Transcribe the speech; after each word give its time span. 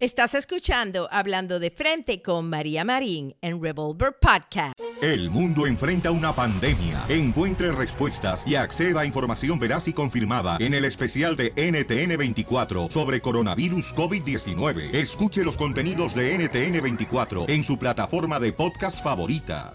Estás 0.00 0.34
escuchando 0.34 1.10
Hablando 1.12 1.60
de 1.60 1.70
Frente 1.70 2.22
con 2.22 2.48
María 2.48 2.86
Marín 2.86 3.36
en 3.42 3.62
Revolver 3.62 4.16
Podcast. 4.18 4.72
El 5.02 5.28
mundo 5.28 5.66
enfrenta 5.66 6.10
una 6.10 6.32
pandemia. 6.32 7.04
Encuentre 7.10 7.70
respuestas 7.70 8.42
y 8.46 8.54
acceda 8.54 9.02
a 9.02 9.04
información 9.04 9.58
veraz 9.58 9.88
y 9.88 9.92
confirmada 9.92 10.56
en 10.58 10.72
el 10.72 10.86
especial 10.86 11.36
de 11.36 11.54
NTN24 11.54 12.90
sobre 12.90 13.20
coronavirus 13.20 13.94
COVID-19. 13.94 14.94
Escuche 14.94 15.44
los 15.44 15.58
contenidos 15.58 16.14
de 16.14 16.34
NTN24 16.48 17.50
en 17.50 17.62
su 17.62 17.78
plataforma 17.78 18.40
de 18.40 18.54
podcast 18.54 19.04
favorita. 19.04 19.74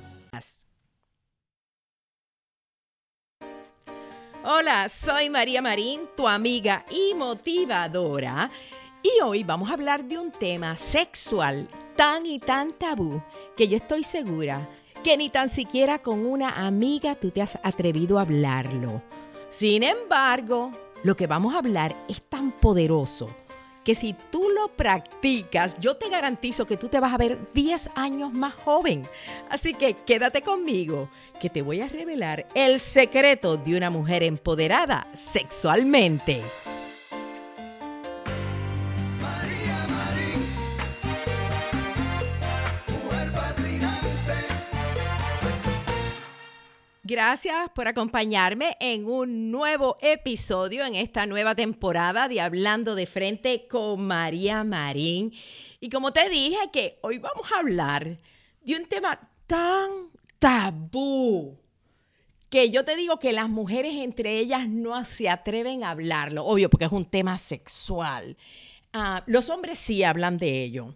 Hola, 4.44 4.90
soy 4.90 5.30
María 5.30 5.62
Marín, 5.62 6.02
tu 6.18 6.28
amiga 6.28 6.84
y 6.90 7.14
motivadora. 7.14 8.50
Y 9.06 9.22
hoy 9.22 9.44
vamos 9.44 9.70
a 9.70 9.74
hablar 9.74 10.04
de 10.06 10.18
un 10.18 10.32
tema 10.32 10.76
sexual 10.76 11.68
tan 11.96 12.26
y 12.26 12.40
tan 12.40 12.74
tabú 12.74 13.22
que 13.56 13.68
yo 13.68 13.78
estoy 13.78 14.04
segura 14.04 14.68
que 15.04 15.16
ni 15.16 15.30
tan 15.30 15.50
siquiera 15.50 16.00
con 16.00 16.26
una 16.26 16.66
amiga 16.66 17.14
tú 17.14 17.30
te 17.30 17.44
has 17.44 17.60
atrevido 17.62 18.18
a 18.18 18.24
hablarlo. 18.24 19.04
Sin 19.52 19.84
embargo, 19.84 20.72
lo 21.04 21.16
que 21.16 21.28
vamos 21.28 21.54
a 21.54 21.60
hablar 21.60 21.96
es 22.08 22.20
tan 22.20 22.52
poderoso 22.52 23.30
que 23.84 23.94
si 23.94 24.16
tú 24.32 24.50
lo 24.50 24.70
practicas, 24.70 25.80
yo 25.80 25.98
te 25.98 26.10
garantizo 26.10 26.66
que 26.66 26.76
tú 26.76 26.90
te 26.90 27.00
vas 27.00 27.14
a 27.14 27.18
ver 27.18 27.38
10 27.54 27.92
años 27.94 28.34
más 28.34 28.56
joven. 28.56 29.08
Así 29.52 29.76
que 29.76 29.94
quédate 29.94 30.42
conmigo, 30.42 31.10
que 31.40 31.52
te 31.52 31.62
voy 31.62 31.82
a 31.82 31.88
revelar 31.88 32.48
el 32.56 32.80
secreto 32.80 33.58
de 33.58 33.78
una 33.78 33.92
mujer 33.92 34.24
empoderada 34.24 35.06
sexualmente. 35.14 36.42
Gracias 47.08 47.70
por 47.76 47.88
acompañarme 47.88 48.78
en 48.80 49.06
un 49.06 49.52
nuevo 49.52 49.96
episodio 50.02 50.84
en 50.84 50.96
esta 50.96 51.28
nueva 51.28 51.54
temporada 51.54 52.28
de 52.28 52.42
Hablando 52.42 52.96
de 52.96 53.06
Frente 53.06 53.68
con 53.68 54.08
María 54.08 54.64
Marín. 54.64 55.32
Y 55.80 55.90
como 55.90 56.12
te 56.12 56.28
dije 56.30 56.58
que 56.74 56.98
hoy 57.04 57.20
vamos 57.20 57.46
a 57.52 57.60
hablar 57.60 58.18
de 58.64 58.76
un 58.76 58.88
tema 58.88 59.20
tan 59.46 60.10
tabú 60.40 61.60
que 62.50 62.72
yo 62.72 62.84
te 62.84 62.96
digo 62.96 63.20
que 63.20 63.34
las 63.34 63.50
mujeres 63.50 63.94
entre 63.98 64.40
ellas 64.40 64.68
no 64.68 65.06
se 65.06 65.30
atreven 65.30 65.84
a 65.84 65.92
hablarlo, 65.92 66.44
obvio 66.44 66.72
porque 66.72 66.86
es 66.86 66.92
un 66.92 67.06
tema 67.06 67.38
sexual. 67.38 68.36
Ah, 68.94 69.24
los 69.28 69.52
hombres 69.52 69.78
sí 69.78 70.04
hablan 70.04 70.40
de 70.40 70.64
ello. 70.64 70.96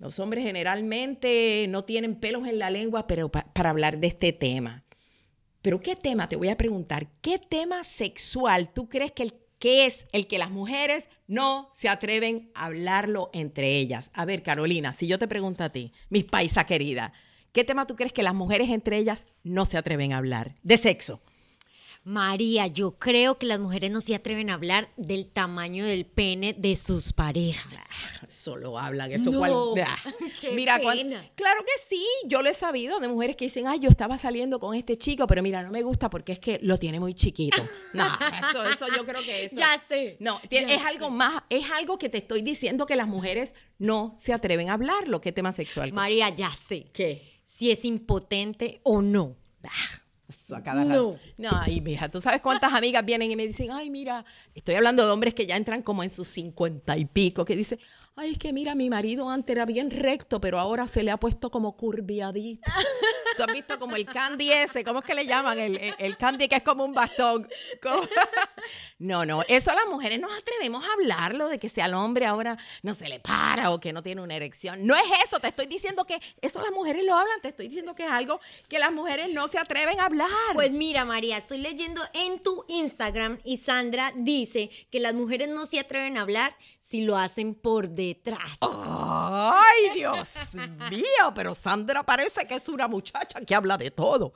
Los 0.00 0.18
hombres 0.18 0.42
generalmente 0.42 1.66
no 1.68 1.84
tienen 1.84 2.16
pelos 2.16 2.48
en 2.48 2.58
la 2.58 2.70
lengua 2.70 3.06
pero 3.06 3.28
para 3.28 3.70
hablar 3.70 3.98
de 3.98 4.08
este 4.08 4.32
tema. 4.32 4.82
Pero 5.62 5.80
¿qué 5.80 5.96
tema? 5.96 6.28
Te 6.28 6.36
voy 6.36 6.48
a 6.48 6.56
preguntar, 6.56 7.08
¿qué 7.20 7.38
tema 7.38 7.84
sexual 7.84 8.70
tú 8.72 8.88
crees 8.88 9.12
que, 9.12 9.24
el, 9.24 9.34
que 9.58 9.86
es 9.86 10.06
el 10.12 10.26
que 10.26 10.38
las 10.38 10.50
mujeres 10.50 11.08
no 11.26 11.70
se 11.74 11.88
atreven 11.88 12.50
a 12.54 12.66
hablarlo 12.66 13.30
entre 13.32 13.78
ellas? 13.78 14.10
A 14.12 14.24
ver, 14.24 14.42
Carolina, 14.42 14.92
si 14.92 15.06
yo 15.06 15.18
te 15.18 15.28
pregunto 15.28 15.64
a 15.64 15.70
ti, 15.70 15.92
mi 16.10 16.22
paisa 16.22 16.64
querida, 16.64 17.12
¿qué 17.52 17.64
tema 17.64 17.86
tú 17.86 17.96
crees 17.96 18.12
que 18.12 18.22
las 18.22 18.34
mujeres 18.34 18.70
entre 18.70 18.98
ellas 18.98 19.26
no 19.42 19.64
se 19.64 19.76
atreven 19.76 20.12
a 20.12 20.18
hablar? 20.18 20.54
De 20.62 20.78
sexo. 20.78 21.20
María, 22.08 22.68
yo 22.68 22.92
creo 22.92 23.36
que 23.36 23.44
las 23.44 23.60
mujeres 23.60 23.90
no 23.90 24.00
se 24.00 24.14
atreven 24.14 24.48
a 24.48 24.54
hablar 24.54 24.88
del 24.96 25.26
tamaño 25.26 25.84
del 25.84 26.06
pene 26.06 26.54
de 26.54 26.74
sus 26.74 27.12
parejas. 27.12 27.70
Ah, 27.76 28.26
solo 28.30 28.78
hablan 28.78 29.12
eso. 29.12 29.30
No, 29.30 29.74
mira, 30.54 30.78
claro 30.78 31.60
que 31.66 31.72
sí, 31.86 32.02
yo 32.24 32.40
lo 32.40 32.48
he 32.48 32.54
sabido 32.54 32.98
de 32.98 33.08
mujeres 33.08 33.36
que 33.36 33.44
dicen, 33.44 33.66
ay, 33.66 33.80
yo 33.80 33.90
estaba 33.90 34.16
saliendo 34.16 34.58
con 34.58 34.74
este 34.74 34.96
chico, 34.96 35.26
pero 35.26 35.42
mira, 35.42 35.62
no 35.62 35.70
me 35.70 35.82
gusta 35.82 36.08
porque 36.08 36.32
es 36.32 36.38
que 36.38 36.58
lo 36.62 36.78
tiene 36.78 36.98
muy 36.98 37.12
chiquito. 37.12 37.62
No, 37.92 38.06
eso, 38.50 38.64
eso 38.64 38.86
yo 38.94 39.04
creo 39.04 39.22
que 39.22 39.46
eso. 39.46 39.56
Ya 39.56 39.78
sé. 39.78 40.16
No, 40.20 40.40
es 40.50 40.82
algo 40.82 41.10
más, 41.10 41.42
es 41.50 41.70
algo 41.70 41.98
que 41.98 42.08
te 42.08 42.18
estoy 42.18 42.42
diciendo 42.42 42.86
que 42.86 42.96
las 42.96 43.06
mujeres 43.06 43.54
no 43.78 44.14
se 44.18 44.32
atreven 44.32 44.70
a 44.70 44.74
hablar, 44.74 45.08
lo 45.08 45.20
que 45.20 45.32
tema 45.32 45.52
sexual. 45.52 45.92
María, 45.92 46.28
ya 46.30 46.50
sé. 46.50 46.86
¿Qué? 46.92 47.42
Si 47.44 47.70
es 47.70 47.84
impotente 47.84 48.80
o 48.82 49.02
no. 49.02 49.36
Ah 49.64 50.07
no. 50.84 51.16
No, 51.38 51.50
y 51.66 51.80
mija, 51.80 52.08
tú 52.10 52.20
sabes 52.20 52.40
cuántas 52.40 52.72
amigas 52.74 53.04
vienen 53.04 53.30
y 53.30 53.36
me 53.36 53.46
dicen, 53.46 53.70
ay, 53.70 53.88
mira, 53.88 54.24
estoy 54.54 54.74
hablando 54.74 55.04
de 55.04 55.10
hombres 55.10 55.34
que 55.34 55.46
ya 55.46 55.56
entran 55.56 55.82
como 55.82 56.02
en 56.02 56.10
sus 56.10 56.28
cincuenta 56.28 56.96
y 56.98 57.06
pico, 57.06 57.44
que 57.44 57.56
dicen, 57.56 57.78
ay, 58.14 58.32
es 58.32 58.38
que 58.38 58.52
mira, 58.52 58.74
mi 58.74 58.90
marido 58.90 59.30
antes 59.30 59.54
era 59.54 59.64
bien 59.64 59.90
recto, 59.90 60.40
pero 60.40 60.58
ahora 60.58 60.86
se 60.86 61.02
le 61.02 61.10
ha 61.10 61.16
puesto 61.16 61.50
como 61.50 61.76
curviadito. 61.76 62.70
Tú 63.38 63.44
has 63.44 63.52
visto 63.52 63.78
como 63.78 63.94
el 63.94 64.04
candy 64.04 64.50
ese, 64.50 64.82
¿cómo 64.82 64.98
es 64.98 65.04
que 65.04 65.14
le 65.14 65.24
llaman? 65.24 65.56
El, 65.60 66.16
candy 66.16 66.48
que 66.48 66.56
es 66.56 66.62
como 66.64 66.84
un 66.84 66.92
bastón. 66.92 67.48
No, 68.98 69.24
no, 69.24 69.44
eso 69.46 69.72
las 69.72 69.86
mujeres 69.86 70.20
nos 70.20 70.36
atrevemos 70.36 70.84
a 70.84 70.92
hablarlo 70.92 71.46
de 71.46 71.60
que 71.60 71.68
si 71.68 71.80
al 71.80 71.94
hombre 71.94 72.26
ahora 72.26 72.58
no 72.82 72.94
se 72.94 73.08
le 73.08 73.20
para 73.20 73.70
o 73.70 73.78
que 73.78 73.92
no 73.92 74.02
tiene 74.02 74.20
una 74.20 74.34
erección. 74.34 74.84
No 74.84 74.96
es 74.96 75.04
eso, 75.24 75.38
te 75.38 75.48
estoy 75.48 75.66
diciendo 75.66 76.04
que 76.04 76.20
eso 76.40 76.60
las 76.60 76.72
mujeres 76.72 77.04
lo 77.04 77.14
hablan, 77.14 77.40
te 77.40 77.48
estoy 77.48 77.68
diciendo 77.68 77.94
que 77.94 78.04
es 78.04 78.10
algo 78.10 78.40
que 78.68 78.80
las 78.80 78.90
mujeres 78.90 79.32
no 79.32 79.46
se 79.46 79.58
atreven 79.58 80.00
a 80.00 80.06
hablar. 80.06 80.28
Pues 80.52 80.72
mira, 80.72 81.04
María, 81.04 81.38
estoy 81.38 81.58
leyendo 81.58 82.02
en 82.12 82.40
tu 82.42 82.64
Instagram 82.66 83.38
y 83.44 83.58
Sandra 83.58 84.12
dice 84.16 84.68
que 84.90 84.98
las 84.98 85.14
mujeres 85.14 85.48
no 85.48 85.64
se 85.64 85.78
atreven 85.78 86.18
a 86.18 86.22
hablar 86.22 86.56
si 86.88 87.02
lo 87.02 87.16
hacen 87.16 87.54
por 87.54 87.88
detrás. 87.90 88.56
¡Ay, 88.60 89.90
Dios 89.94 90.34
mío! 90.90 91.32
Pero 91.34 91.54
Sandra 91.54 92.02
parece 92.02 92.46
que 92.46 92.54
es 92.54 92.68
una 92.68 92.88
muchacha 92.88 93.40
que 93.42 93.54
habla 93.54 93.76
de 93.76 93.90
todo. 93.90 94.32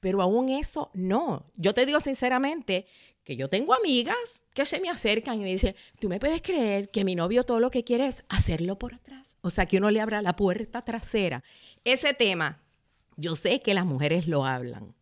Pero 0.00 0.22
aún 0.22 0.48
eso, 0.48 0.90
no. 0.94 1.46
Yo 1.56 1.74
te 1.74 1.86
digo 1.86 2.00
sinceramente 2.00 2.86
que 3.22 3.36
yo 3.36 3.48
tengo 3.48 3.74
amigas 3.74 4.40
que 4.52 4.66
se 4.66 4.80
me 4.80 4.90
acercan 4.90 5.40
y 5.40 5.44
me 5.44 5.52
dicen, 5.52 5.74
tú 5.98 6.08
me 6.08 6.20
puedes 6.20 6.42
creer 6.42 6.90
que 6.90 7.04
mi 7.04 7.14
novio 7.14 7.44
todo 7.44 7.60
lo 7.60 7.70
que 7.70 7.84
quiere 7.84 8.06
es 8.06 8.24
hacerlo 8.28 8.78
por 8.78 8.94
atrás. 8.94 9.26
O 9.40 9.50
sea, 9.50 9.66
que 9.66 9.78
uno 9.78 9.90
le 9.90 10.00
abra 10.00 10.22
la 10.22 10.36
puerta 10.36 10.82
trasera. 10.82 11.42
Ese 11.84 12.14
tema, 12.14 12.62
yo 13.16 13.36
sé 13.36 13.60
que 13.60 13.74
las 13.74 13.84
mujeres 13.84 14.26
lo 14.26 14.44
hablan 14.46 14.94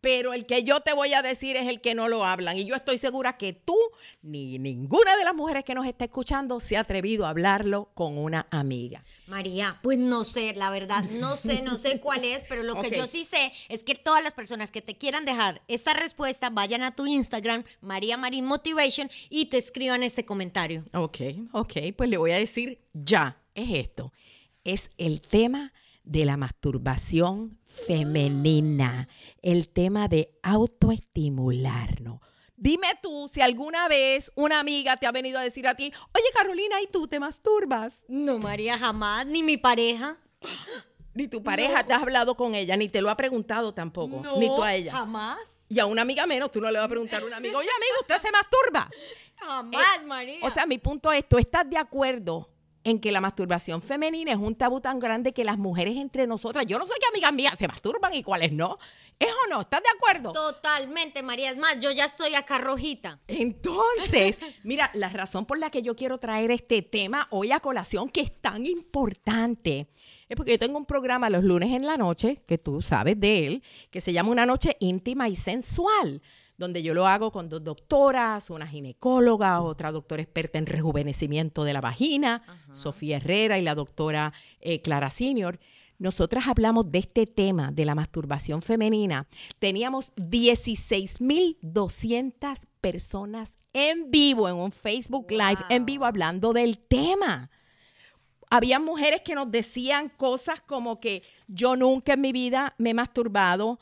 pero 0.00 0.32
el 0.32 0.46
que 0.46 0.62
yo 0.62 0.80
te 0.80 0.92
voy 0.92 1.12
a 1.14 1.22
decir 1.22 1.56
es 1.56 1.66
el 1.66 1.80
que 1.80 1.94
no 1.94 2.08
lo 2.08 2.24
hablan. 2.24 2.56
Y 2.56 2.64
yo 2.64 2.74
estoy 2.74 2.98
segura 2.98 3.36
que 3.36 3.52
tú 3.52 3.76
ni 4.22 4.58
ninguna 4.58 5.16
de 5.16 5.24
las 5.24 5.34
mujeres 5.34 5.64
que 5.64 5.74
nos 5.74 5.86
está 5.86 6.04
escuchando 6.04 6.60
se 6.60 6.76
ha 6.76 6.80
atrevido 6.80 7.26
a 7.26 7.30
hablarlo 7.30 7.90
con 7.94 8.18
una 8.18 8.46
amiga. 8.50 9.04
María, 9.26 9.78
pues 9.82 9.98
no 9.98 10.24
sé, 10.24 10.54
la 10.54 10.70
verdad, 10.70 11.04
no 11.04 11.36
sé, 11.36 11.62
no 11.62 11.78
sé 11.78 12.00
cuál 12.02 12.24
es, 12.24 12.44
pero 12.48 12.62
lo 12.62 12.80
que 12.80 12.90
yo 12.90 13.06
sí 13.06 13.24
sé 13.24 13.52
es 13.68 13.82
que 13.82 13.94
todas 13.94 14.22
las 14.22 14.34
personas 14.34 14.70
que 14.70 14.82
te 14.82 14.96
quieran 14.96 15.24
dejar 15.24 15.62
esta 15.68 15.94
respuesta 15.94 16.50
vayan 16.50 16.82
a 16.82 16.94
tu 16.94 17.06
Instagram, 17.06 17.64
María 17.80 18.16
Marín 18.16 18.44
Motivation, 18.44 19.10
y 19.28 19.46
te 19.46 19.58
escriban 19.58 20.02
este 20.02 20.24
comentario. 20.24 20.84
Ok, 20.92 21.18
ok, 21.52 21.72
pues 21.96 22.10
le 22.10 22.16
voy 22.16 22.30
a 22.30 22.36
decir 22.36 22.80
ya, 22.92 23.42
es 23.54 23.70
esto. 23.70 24.12
Es 24.64 24.90
el 24.98 25.20
tema 25.20 25.72
de 26.04 26.24
la 26.24 26.36
masturbación 26.36 27.57
femenina, 27.68 29.08
el 29.42 29.68
tema 29.68 30.08
de 30.08 30.38
autoestimularnos. 30.42 32.20
Dime 32.56 32.88
tú 33.00 33.28
si 33.32 33.40
alguna 33.40 33.86
vez 33.86 34.32
una 34.34 34.58
amiga 34.58 34.96
te 34.96 35.06
ha 35.06 35.12
venido 35.12 35.38
a 35.38 35.42
decir 35.42 35.68
a 35.68 35.76
ti, 35.76 35.92
oye 36.12 36.26
Carolina, 36.34 36.80
¿y 36.82 36.88
tú 36.88 37.06
te 37.06 37.20
masturbas? 37.20 38.02
No, 38.08 38.38
María, 38.38 38.76
jamás, 38.76 39.26
ni 39.26 39.44
mi 39.44 39.56
pareja. 39.56 40.18
Ni 41.14 41.28
tu 41.28 41.42
pareja 41.42 41.84
te 41.84 41.92
has 41.92 42.02
hablado 42.02 42.36
con 42.36 42.54
ella, 42.54 42.76
ni 42.76 42.88
te 42.88 43.00
lo 43.00 43.10
ha 43.10 43.16
preguntado 43.16 43.74
tampoco, 43.74 44.20
no, 44.22 44.38
ni 44.38 44.46
tú 44.46 44.62
a 44.62 44.74
ella. 44.74 44.92
Jamás. 44.92 45.66
Y 45.68 45.78
a 45.78 45.86
una 45.86 46.02
amiga 46.02 46.26
menos, 46.26 46.50
tú 46.50 46.60
no 46.60 46.70
le 46.70 46.78
vas 46.78 46.86
a 46.86 46.88
preguntar 46.88 47.22
a 47.22 47.26
una 47.26 47.36
amiga, 47.36 47.58
oye 47.58 47.68
amigo, 47.76 48.00
¿usted 48.00 48.18
se 48.18 48.32
masturba? 48.32 48.90
Jamás, 49.36 50.04
María. 50.04 50.38
O 50.42 50.50
sea, 50.50 50.66
mi 50.66 50.78
punto 50.78 51.12
es, 51.12 51.28
¿tú 51.28 51.38
estás 51.38 51.68
de 51.70 51.76
acuerdo 51.76 52.48
en 52.88 53.00
que 53.00 53.12
la 53.12 53.20
masturbación 53.20 53.82
femenina 53.82 54.32
es 54.32 54.38
un 54.38 54.54
tabú 54.54 54.80
tan 54.80 54.98
grande 54.98 55.32
que 55.32 55.44
las 55.44 55.58
mujeres 55.58 55.96
entre 55.96 56.26
nosotras, 56.26 56.66
yo 56.66 56.78
no 56.78 56.86
sé 56.86 56.94
qué 57.00 57.06
amigas 57.06 57.32
mías 57.32 57.58
se 57.58 57.68
masturban 57.68 58.14
y 58.14 58.22
cuáles 58.22 58.52
no. 58.52 58.78
¿Es 59.18 59.28
o 59.28 59.48
no? 59.50 59.60
¿Estás 59.60 59.82
de 59.82 59.88
acuerdo? 59.96 60.32
Totalmente, 60.32 61.22
María. 61.22 61.50
Es 61.50 61.56
más, 61.56 61.80
yo 61.80 61.90
ya 61.90 62.04
estoy 62.04 62.36
acá 62.36 62.58
rojita. 62.58 63.18
Entonces, 63.26 64.38
mira, 64.62 64.90
la 64.94 65.08
razón 65.08 65.44
por 65.44 65.58
la 65.58 65.70
que 65.70 65.82
yo 65.82 65.96
quiero 65.96 66.18
traer 66.18 66.52
este 66.52 66.82
tema 66.82 67.26
hoy 67.30 67.50
a 67.50 67.58
colación, 67.58 68.10
que 68.10 68.20
es 68.20 68.40
tan 68.40 68.64
importante, 68.64 69.88
es 70.28 70.36
porque 70.36 70.52
yo 70.52 70.58
tengo 70.58 70.78
un 70.78 70.86
programa 70.86 71.30
los 71.30 71.42
lunes 71.42 71.74
en 71.74 71.84
la 71.84 71.96
noche, 71.96 72.42
que 72.46 72.58
tú 72.58 72.80
sabes 72.80 73.18
de 73.18 73.46
él, 73.46 73.62
que 73.90 74.00
se 74.00 74.12
llama 74.12 74.30
Una 74.30 74.46
Noche 74.46 74.76
Íntima 74.78 75.28
y 75.28 75.34
Sensual 75.34 76.22
donde 76.58 76.82
yo 76.82 76.92
lo 76.92 77.06
hago 77.06 77.32
con 77.32 77.48
dos 77.48 77.64
doctoras, 77.64 78.50
una 78.50 78.66
ginecóloga, 78.66 79.62
otra 79.62 79.90
doctora 79.92 80.22
experta 80.22 80.58
en 80.58 80.66
rejuvenecimiento 80.66 81.64
de 81.64 81.72
la 81.72 81.80
vagina, 81.80 82.42
Sofía 82.72 83.16
Herrera 83.18 83.58
y 83.58 83.62
la 83.62 83.76
doctora 83.76 84.32
eh, 84.60 84.82
Clara 84.82 85.08
Senior. 85.08 85.60
Nosotras 85.98 86.48
hablamos 86.48 86.90
de 86.90 86.98
este 86.98 87.26
tema 87.26 87.70
de 87.72 87.84
la 87.84 87.94
masturbación 87.94 88.60
femenina. 88.60 89.28
Teníamos 89.58 90.12
16.200 90.16 92.66
personas 92.80 93.56
en 93.72 94.10
vivo, 94.10 94.48
en 94.48 94.56
un 94.56 94.72
Facebook 94.72 95.30
Live, 95.30 95.58
en 95.68 95.86
vivo, 95.86 96.06
hablando 96.06 96.52
del 96.52 96.78
tema. 96.78 97.50
había 98.50 98.80
mujeres 98.80 99.20
que 99.20 99.34
nos 99.34 99.50
decían 99.50 100.08
cosas 100.08 100.62
como 100.62 101.00
que 101.00 101.22
yo 101.46 101.76
nunca 101.76 102.14
en 102.14 102.22
mi 102.22 102.32
vida 102.32 102.74
me 102.78 102.88
he 102.90 102.94
masturbado. 102.94 103.78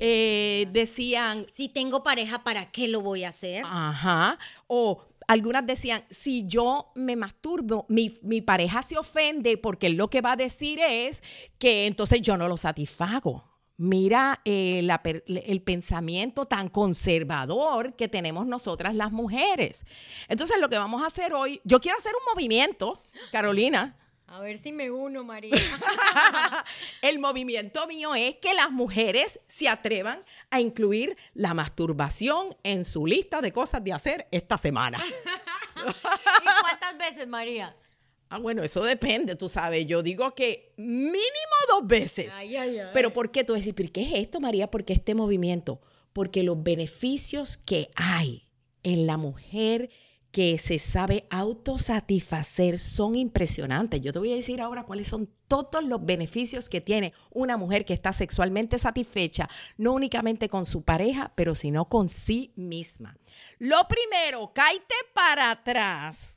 Eh, 0.00 0.66
decían... 0.72 1.46
Si 1.52 1.68
tengo 1.68 2.02
pareja, 2.02 2.44
¿para 2.44 2.70
qué 2.70 2.88
lo 2.88 3.00
voy 3.00 3.24
a 3.24 3.28
hacer? 3.28 3.64
Ajá. 3.66 4.38
O 4.66 5.02
algunas 5.26 5.66
decían, 5.66 6.04
si 6.10 6.46
yo 6.46 6.92
me 6.94 7.16
masturbo, 7.16 7.86
mi, 7.88 8.18
mi, 8.22 8.40
pareja 8.40 8.82
se 8.82 8.96
ofende 8.96 9.58
porque 9.58 9.88
lo 9.88 10.08
que 10.08 10.20
va 10.20 10.32
a 10.32 10.36
decir 10.36 10.78
es 10.80 11.22
que 11.58 11.86
entonces 11.86 12.20
yo 12.22 12.36
no 12.36 12.48
lo 12.48 12.56
satisfago. 12.56 13.44
Mira 13.78 14.40
eh, 14.46 14.86
el 15.26 15.60
pensamiento 15.60 16.46
tan 16.46 16.70
conservador 16.70 17.94
que 17.94 18.08
tenemos 18.08 18.46
nosotras 18.46 18.94
las 18.94 19.12
mujeres. 19.12 19.84
Entonces 20.28 20.56
lo 20.60 20.70
que 20.70 20.78
vamos 20.78 21.02
a 21.02 21.06
hacer 21.06 21.34
hoy, 21.34 21.60
yo 21.62 21.80
quiero 21.80 21.98
hacer 21.98 22.12
un 22.14 22.34
movimiento, 22.34 23.02
Carolina. 23.32 23.96
A 24.28 24.40
ver 24.40 24.58
si 24.58 24.72
me 24.72 24.90
uno, 24.90 25.22
María. 25.22 25.54
el 27.02 27.20
movimiento 27.20 27.86
mío 27.86 28.14
es 28.14 28.36
que 28.36 28.54
las 28.54 28.72
mujeres 28.72 29.38
se 29.46 29.68
atrevan 29.68 30.24
a 30.50 30.60
incluir 30.60 31.16
la 31.34 31.54
masturbación 31.54 32.56
en 32.64 32.84
su 32.84 33.06
lista 33.06 33.40
de 33.40 33.52
cosas 33.52 33.84
de 33.84 33.92
hacer 33.92 34.26
esta 34.32 34.58
semana. 34.58 35.00
¿Y 35.76 36.62
cuántas 36.62 36.98
veces, 36.98 37.28
María? 37.28 37.76
Ah, 38.28 38.38
bueno, 38.38 38.64
eso 38.64 38.82
depende, 38.82 39.36
tú 39.36 39.48
sabes. 39.48 39.86
Yo 39.86 40.02
digo 40.02 40.34
que 40.34 40.72
mínimo 40.76 41.56
dos 41.68 41.86
veces. 41.86 42.32
Ay, 42.34 42.56
ay, 42.56 42.78
ay. 42.80 42.88
Pero 42.92 43.12
¿por 43.12 43.30
qué? 43.30 43.44
Tú 43.44 43.52
decís, 43.54 43.74
¿pero 43.76 43.92
qué 43.92 44.02
es 44.02 44.14
esto, 44.14 44.40
María? 44.40 44.68
¿Por 44.68 44.84
qué 44.84 44.94
este 44.94 45.14
movimiento? 45.14 45.80
Porque 46.12 46.42
los 46.42 46.60
beneficios 46.60 47.56
que 47.56 47.90
hay 47.94 48.48
en 48.82 49.06
la 49.06 49.16
mujer 49.16 49.90
que 50.36 50.58
se 50.58 50.78
sabe 50.78 51.26
autosatisfacer 51.30 52.78
son 52.78 53.14
impresionantes. 53.14 54.02
Yo 54.02 54.12
te 54.12 54.18
voy 54.18 54.32
a 54.32 54.34
decir 54.34 54.60
ahora 54.60 54.82
cuáles 54.82 55.08
son 55.08 55.30
todos 55.48 55.82
los 55.82 56.04
beneficios 56.04 56.68
que 56.68 56.82
tiene 56.82 57.14
una 57.30 57.56
mujer 57.56 57.86
que 57.86 57.94
está 57.94 58.12
sexualmente 58.12 58.76
satisfecha, 58.76 59.48
no 59.78 59.94
únicamente 59.94 60.50
con 60.50 60.66
su 60.66 60.82
pareja, 60.82 61.32
pero 61.36 61.54
sino 61.54 61.86
con 61.86 62.10
sí 62.10 62.52
misma. 62.54 63.16
Lo 63.58 63.88
primero, 63.88 64.52
cáete 64.54 64.94
para 65.14 65.52
atrás 65.52 66.36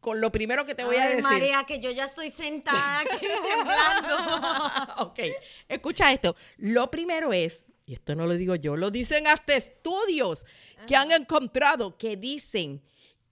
con 0.00 0.20
lo 0.20 0.30
primero 0.30 0.66
que 0.66 0.74
te 0.74 0.84
voy 0.84 0.96
a, 0.96 1.08
decir. 1.08 1.22
María, 1.22 1.64
que 1.64 1.80
yo 1.80 1.90
ya 1.90 2.04
estoy 2.04 2.30
sentada 2.30 3.00
aquí 3.00 3.26
temblando. 3.50 5.04
ok, 5.04 5.20
escucha 5.68 6.12
esto. 6.12 6.36
Lo 6.58 6.90
primero 6.90 7.32
es, 7.32 7.64
y 7.86 7.94
esto 7.94 8.14
no 8.14 8.26
lo 8.26 8.34
digo 8.34 8.56
yo, 8.56 8.76
lo 8.76 8.90
dicen 8.90 9.26
hasta 9.26 9.54
estudios 9.54 10.44
que 10.86 10.96
han 10.96 11.12
encontrado 11.12 11.96
que 11.96 12.18
dicen 12.18 12.82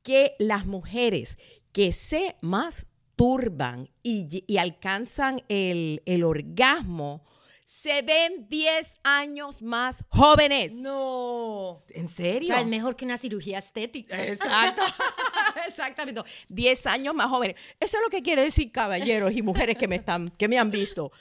que 0.02 0.34
las 0.38 0.66
mujeres 0.66 1.36
que 1.72 1.92
se 1.92 2.36
masturban 2.40 3.88
y, 4.02 4.44
y 4.46 4.58
alcanzan 4.58 5.42
el, 5.48 6.02
el 6.06 6.24
orgasmo 6.24 7.24
se 7.70 8.02
ven 8.02 8.48
10 8.48 8.96
años 9.04 9.62
más 9.62 10.04
jóvenes. 10.08 10.72
No. 10.72 11.84
¿En 11.90 12.08
serio? 12.08 12.40
O 12.40 12.52
sea, 12.52 12.60
es 12.60 12.66
mejor 12.66 12.96
que 12.96 13.04
una 13.04 13.16
cirugía 13.16 13.60
estética. 13.60 14.20
Exacto. 14.26 14.82
Exactamente. 15.68 16.20
10 16.48 16.86
años 16.86 17.14
más 17.14 17.28
jóvenes. 17.28 17.54
Eso 17.78 17.98
es 17.98 18.02
lo 18.02 18.10
que 18.10 18.24
quiere 18.24 18.42
decir, 18.42 18.72
caballeros 18.72 19.30
y 19.30 19.42
mujeres 19.42 19.76
que 19.76 19.86
me, 19.86 19.96
están, 19.96 20.30
que 20.30 20.48
me 20.48 20.58
han 20.58 20.72
visto. 20.72 21.12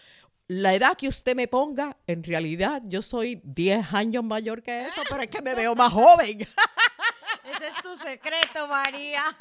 La 0.48 0.74
edad 0.74 0.98
que 0.98 1.08
usted 1.08 1.36
me 1.36 1.48
ponga, 1.48 1.98
en 2.08 2.24
realidad 2.24 2.82
yo 2.84 3.04
soy 3.04 3.40
10 3.44 3.94
años 3.94 4.24
mayor 4.24 4.64
que 4.64 4.88
eso, 4.88 5.04
pero 5.08 5.22
es 5.22 5.30
que 5.30 5.44
me 5.44 5.54
veo 5.54 5.76
más 5.76 5.94
joven. 5.94 6.40
Es 7.70 7.82
tu 7.82 7.96
secreto, 7.96 8.68
María. 8.68 9.24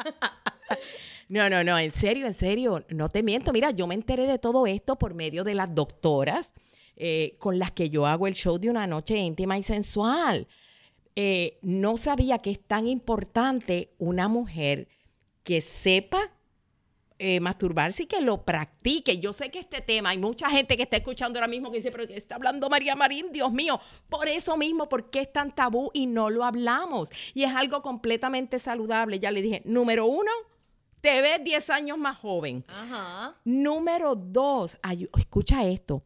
No, 1.31 1.51
no, 1.51 1.63
no, 1.63 1.79
en 1.79 1.93
serio, 1.93 2.27
en 2.27 2.33
serio, 2.33 2.87
no 2.89 3.11
te 3.11 3.23
miento. 3.23 3.53
Mira, 3.53 3.71
yo 3.71 3.87
me 3.87 3.95
enteré 3.95 4.27
de 4.27 4.39
todo 4.39 4.67
esto 4.67 4.97
por 4.97 5.13
medio 5.13 5.45
de 5.45 5.53
las 5.53 5.75
doctoras 5.75 6.55
eh, 6.97 7.37
con 7.39 7.59
las 7.59 7.71
que 7.71 7.91
yo 7.91 8.07
hago 8.07 8.27
el 8.27 8.35
show 8.35 8.59
de 8.59 8.71
una 8.71 8.87
noche 8.87 9.15
íntima 9.17 9.59
y 9.59 9.63
sensual. 9.63 10.49
Eh, 11.17 11.59
no 11.61 11.99
sabía 11.99 12.39
que 12.39 12.51
es 12.51 12.61
tan 12.61 12.89
importante 12.89 13.91
una 13.99 14.27
mujer 14.27 14.89
que 15.43 15.61
sepa 15.61 16.33
eh, 17.21 17.41
masturbarse 17.41 18.05
y 18.05 18.07
que 18.07 18.21
lo 18.21 18.45
practique. 18.45 19.19
Yo 19.19 19.33
sé 19.33 19.51
que 19.51 19.59
este 19.59 19.81
tema, 19.81 20.11
hay 20.11 20.19
mucha 20.19 20.49
gente 20.51 20.77
que 20.77 20.85
está 20.85 20.99
escuchando 20.99 21.39
ahora 21.39 21.49
mismo 21.49 21.71
que 21.71 21.79
dice, 21.79 21.91
pero 21.91 22.07
¿qué 22.07 22.17
está 22.17 22.37
hablando 22.37 22.71
María 22.71 22.95
Marín? 22.95 23.33
Dios 23.33 23.53
mío, 23.53 23.81
por 24.09 24.29
eso 24.29 24.57
mismo, 24.57 24.89
porque 24.89 25.23
es 25.23 25.33
tan 25.33 25.53
tabú 25.53 25.91
y 25.93 26.07
no 26.07 26.31
lo 26.31 26.45
hablamos? 26.45 27.09
Y 27.35 27.43
es 27.43 27.53
algo 27.53 27.83
completamente 27.83 28.61
saludable. 28.61 29.19
Ya 29.19 29.33
le 29.33 29.43
dije, 29.43 29.63
número 29.65 30.07
uno, 30.07 30.31
te 31.01 31.21
ves 31.21 31.43
10 31.43 31.71
años 31.71 31.99
más 31.99 32.19
joven. 32.19 32.65
Ajá. 32.69 33.35
Número 33.45 34.15
dos, 34.15 34.79
escucha 35.17 35.65
esto, 35.67 36.05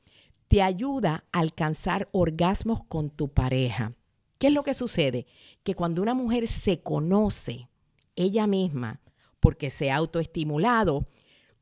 te 0.48 0.62
ayuda 0.62 1.24
a 1.30 1.40
alcanzar 1.40 2.08
orgasmos 2.12 2.84
con 2.84 3.10
tu 3.10 3.28
pareja. 3.28 3.92
¿Qué 4.38 4.46
es 4.46 4.52
lo 4.54 4.62
que 4.62 4.72
sucede? 4.72 5.26
Que 5.62 5.74
cuando 5.74 6.00
una 6.00 6.14
mujer 6.14 6.46
se 6.48 6.80
conoce 6.80 7.68
ella 8.16 8.46
misma, 8.46 9.01
porque 9.42 9.70
se 9.70 9.90
ha 9.90 9.96
autoestimulado, 9.96 11.04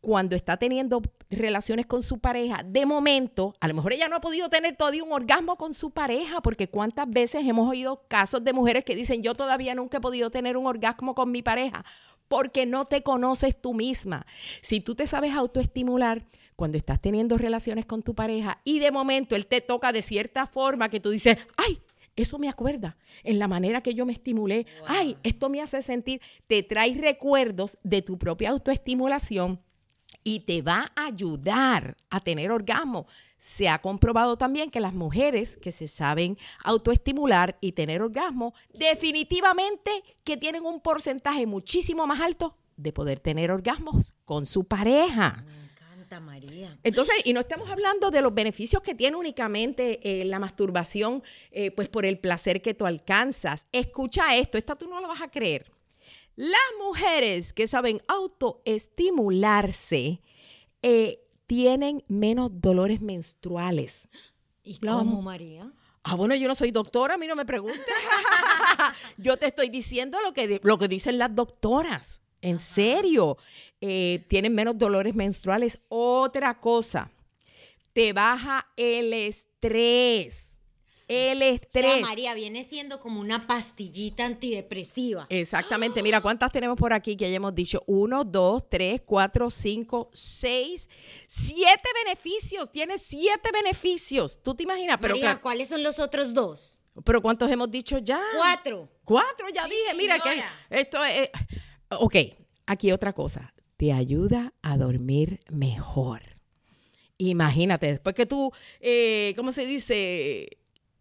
cuando 0.03 0.37
está 0.37 0.59
teniendo 0.59 1.01
relaciones 1.31 1.87
con 1.87 2.03
su 2.03 2.19
pareja, 2.19 2.63
de 2.63 2.85
momento, 2.85 3.55
a 3.59 3.69
lo 3.69 3.75
mejor 3.75 3.95
ella 3.95 4.07
no 4.09 4.17
ha 4.17 4.21
podido 4.21 4.51
tener 4.51 4.77
todavía 4.77 5.03
un 5.03 5.13
orgasmo 5.13 5.57
con 5.57 5.73
su 5.73 5.91
pareja, 5.91 6.43
porque 6.43 6.69
cuántas 6.69 7.09
veces 7.09 7.47
hemos 7.47 7.69
oído 7.69 8.05
casos 8.07 8.45
de 8.45 8.53
mujeres 8.53 8.85
que 8.85 8.95
dicen, 8.95 9.23
yo 9.23 9.35
todavía 9.35 9.75
nunca 9.75 9.97
he 9.97 10.01
podido 10.01 10.31
tener 10.31 10.59
un 10.59 10.67
orgasmo 10.67 11.15
con 11.15 11.33
mi 11.33 11.43
pareja, 11.43 11.85
porque 12.29 12.67
no 12.67 12.85
te 12.85 13.03
conoces 13.03 13.59
tú 13.59 13.73
misma. 13.73 14.27
Si 14.61 14.81
tú 14.81 14.95
te 14.95 15.07
sabes 15.07 15.33
autoestimular 15.33 16.27
cuando 16.57 16.77
estás 16.77 17.01
teniendo 17.01 17.39
relaciones 17.39 17.87
con 17.87 18.03
tu 18.03 18.15
pareja 18.15 18.61
y 18.63 18.79
de 18.79 18.91
momento 18.91 19.37
él 19.37 19.47
te 19.47 19.63
toca 19.63 19.93
de 19.93 20.03
cierta 20.03 20.47
forma 20.47 20.91
que 20.91 21.01
tú 21.01 21.09
dices, 21.09 21.39
ay, 21.57 21.81
eso 22.17 22.39
me 22.39 22.49
acuerda 22.49 22.97
en 23.23 23.39
la 23.39 23.49
manera 23.49 23.81
que 23.81 23.95
yo 23.95 24.07
me 24.07 24.13
estimulé. 24.13 24.67
Ay, 24.87 25.17
esto 25.23 25.49
me 25.49 25.61
hace 25.61 25.83
sentir, 25.83 26.21
te 26.47 26.63
trae 26.63 26.95
recuerdos 26.95 27.79
de 27.83 28.03
tu 28.03 28.19
propia 28.19 28.51
autoestimulación 28.51 29.61
y 30.23 30.41
te 30.41 30.63
va 30.63 30.93
a 30.97 31.07
ayudar 31.07 31.97
a 32.11 32.21
tener 32.21 32.51
orgasmo. 32.51 33.07
Se 33.39 33.69
ha 33.69 33.81
comprobado 33.81 34.37
también 34.37 34.71
que 34.71 34.81
las 34.81 34.93
mujeres 34.93 35.57
que 35.57 35.71
se 35.71 35.89
saben 35.89 36.37
autoestimular 36.63 37.57
y 37.61 37.73
tener 37.73 38.03
orgasmo, 38.03 38.55
definitivamente 38.75 39.91
que 40.25 40.37
tienen 40.37 40.67
un 40.67 40.81
porcentaje 40.81 41.47
muchísimo 41.47 42.07
más 42.07 42.21
alto 42.21 42.57
de 42.77 42.93
poder 42.93 43.21
tener 43.21 43.51
orgasmos 43.51 44.15
con 44.25 44.47
su 44.47 44.65
pareja. 44.65 45.45
María. 46.19 46.77
Entonces, 46.83 47.15
y 47.25 47.33
no 47.33 47.39
estamos 47.41 47.71
hablando 47.71 48.11
de 48.11 48.23
los 48.23 48.35
beneficios 48.35 48.83
que 48.83 48.97
tiene 48.97 49.17
únicamente 49.17 50.01
eh, 50.03 50.25
la 50.25 50.41
masturbación, 50.41 51.23
eh, 51.53 51.71
pues 51.71 51.89
por 51.89 52.05
el 52.05 52.19
placer 52.19 52.63
que 52.63 52.75
tú 52.75 52.87
alcanzas. 52.87 53.67
Escucha 53.71 54.37
esto, 54.37 54.59
esta 54.59 54.75
tú 54.75 54.89
no 54.89 55.01
lo 55.01 55.07
vas 55.07 55.23
a 55.23 55.31
creer. 55.31 55.71
Las 56.35 56.59
mujeres 56.81 57.53
que 57.53 57.67
saben 57.67 58.01
autoestimularse 58.09 60.23
eh, 60.83 61.21
tienen 61.47 62.03
menos 62.09 62.51
dolores 62.61 63.03
menstruales. 63.03 64.09
¿Y 64.63 64.79
cómo, 64.79 65.23
María? 65.23 65.73
Ah, 66.03 66.15
bueno, 66.15 66.35
yo 66.35 66.49
no 66.49 66.55
soy 66.55 66.71
doctora, 66.71 67.15
a 67.15 67.19
mí 67.19 67.27
no 67.27 67.37
me 67.37 67.45
preguntes. 67.45 67.85
yo 69.19 69.37
te 69.37 69.49
estoy 69.49 69.69
diciendo 69.69 70.19
lo 70.23 70.33
que, 70.33 70.61
lo 70.63 70.79
que 70.79 70.89
dicen 70.89 71.19
las 71.19 71.35
doctoras. 71.35 72.23
En 72.43 72.59
serio, 72.59 73.37
eh, 73.81 74.25
tienen 74.29 74.55
menos 74.55 74.79
dolores 74.79 75.15
menstruales. 75.15 75.79
Otra 75.89 76.59
cosa, 76.59 77.11
te 77.93 78.13
baja 78.13 78.69
el 78.77 79.13
estrés. 79.13 80.47
El 81.09 81.43
estrés. 81.43 81.85
O 81.85 81.89
sea, 81.97 82.01
María, 82.07 82.35
viene 82.35 82.63
siendo 82.63 83.01
como 83.01 83.21
una 83.21 83.49
pastillita 83.49 84.25
antidepresiva. 84.25 85.27
Exactamente. 85.29 86.05
Mira, 86.05 86.21
¿cuántas 86.21 86.53
tenemos 86.53 86.79
por 86.79 86.93
aquí 86.93 87.17
que 87.17 87.29
ya 87.29 87.37
hemos 87.37 87.53
dicho? 87.53 87.83
Uno, 87.87 88.23
dos, 88.23 88.71
tres, 88.71 89.03
cuatro, 89.05 89.51
cinco, 89.51 90.09
seis, 90.13 90.89
siete 91.27 91.89
beneficios. 92.05 92.71
Tiene 92.71 92.97
siete 92.97 93.51
beneficios. 93.53 94.39
¿Tú 94.41 94.55
te 94.55 94.63
imaginas? 94.63 94.99
Pero 95.01 95.17
María, 95.17 95.41
¿cuáles 95.41 95.69
son 95.69 95.83
los 95.83 95.99
otros 95.99 96.33
dos? 96.33 96.79
Pero 97.05 97.21
¿cuántos 97.21 97.51
hemos 97.51 97.69
dicho 97.71 97.99
ya? 97.99 98.23
Cuatro. 98.37 98.89
Cuatro, 99.03 99.49
ya 99.53 99.65
dije. 99.65 99.95
Mira 99.97 100.21
que 100.21 100.43
esto 100.71 101.05
es... 101.05 101.29
Ok, 101.91 102.17
aquí 102.67 102.93
otra 102.93 103.13
cosa. 103.13 103.53
Te 103.77 103.93
ayuda 103.93 104.53
a 104.63 104.77
dormir 104.77 105.41
mejor. 105.51 106.21
Imagínate, 107.19 107.87
después 107.87 108.15
que 108.15 108.27
tú, 108.27 108.53
eh, 108.81 109.35
¿cómo 109.37 109.53
se 109.53 109.67
dice? 109.67 110.49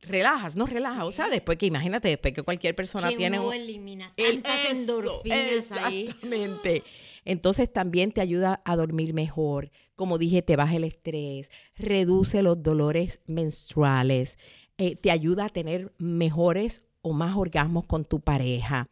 Relajas, 0.01 0.55
no 0.55 0.65
relajas, 0.65 1.03
o 1.03 1.12
sea, 1.12 1.29
después 1.29 1.58
que 1.58 1.65
imagínate, 1.65 2.08
después 2.08 2.34
que 2.34 2.43
cualquier 2.43 2.75
persona 2.75 3.10
tiene 3.10 3.39
un... 3.39 3.53
elimina 3.53 4.13
tantas 4.15 4.72
endorfinas 4.72 5.51
Exactamente. 5.51 6.84
Entonces 7.25 7.72
también 7.72 8.12
te 8.12 8.22
ayuda 8.22 8.62
a 8.65 8.75
dormir 8.75 9.13
mejor. 9.13 9.72
Como 9.96 10.17
dije, 10.17 10.41
te 10.41 10.55
baja 10.55 10.77
el 10.77 10.86
estrés, 10.86 11.51
reduce 11.75 12.41
los 12.41 12.63
dolores 12.63 13.19
menstruales, 13.27 14.39
eh, 14.77 14.96
te 14.96 15.12
ayuda 15.12 15.46
a 15.46 15.50
tener 15.50 15.93
mejores 15.98 16.81
o 17.01 17.13
más 17.13 17.36
orgasmos 17.38 17.86
con 17.86 18.05
tu 18.05 18.19
pareja. 18.19 18.89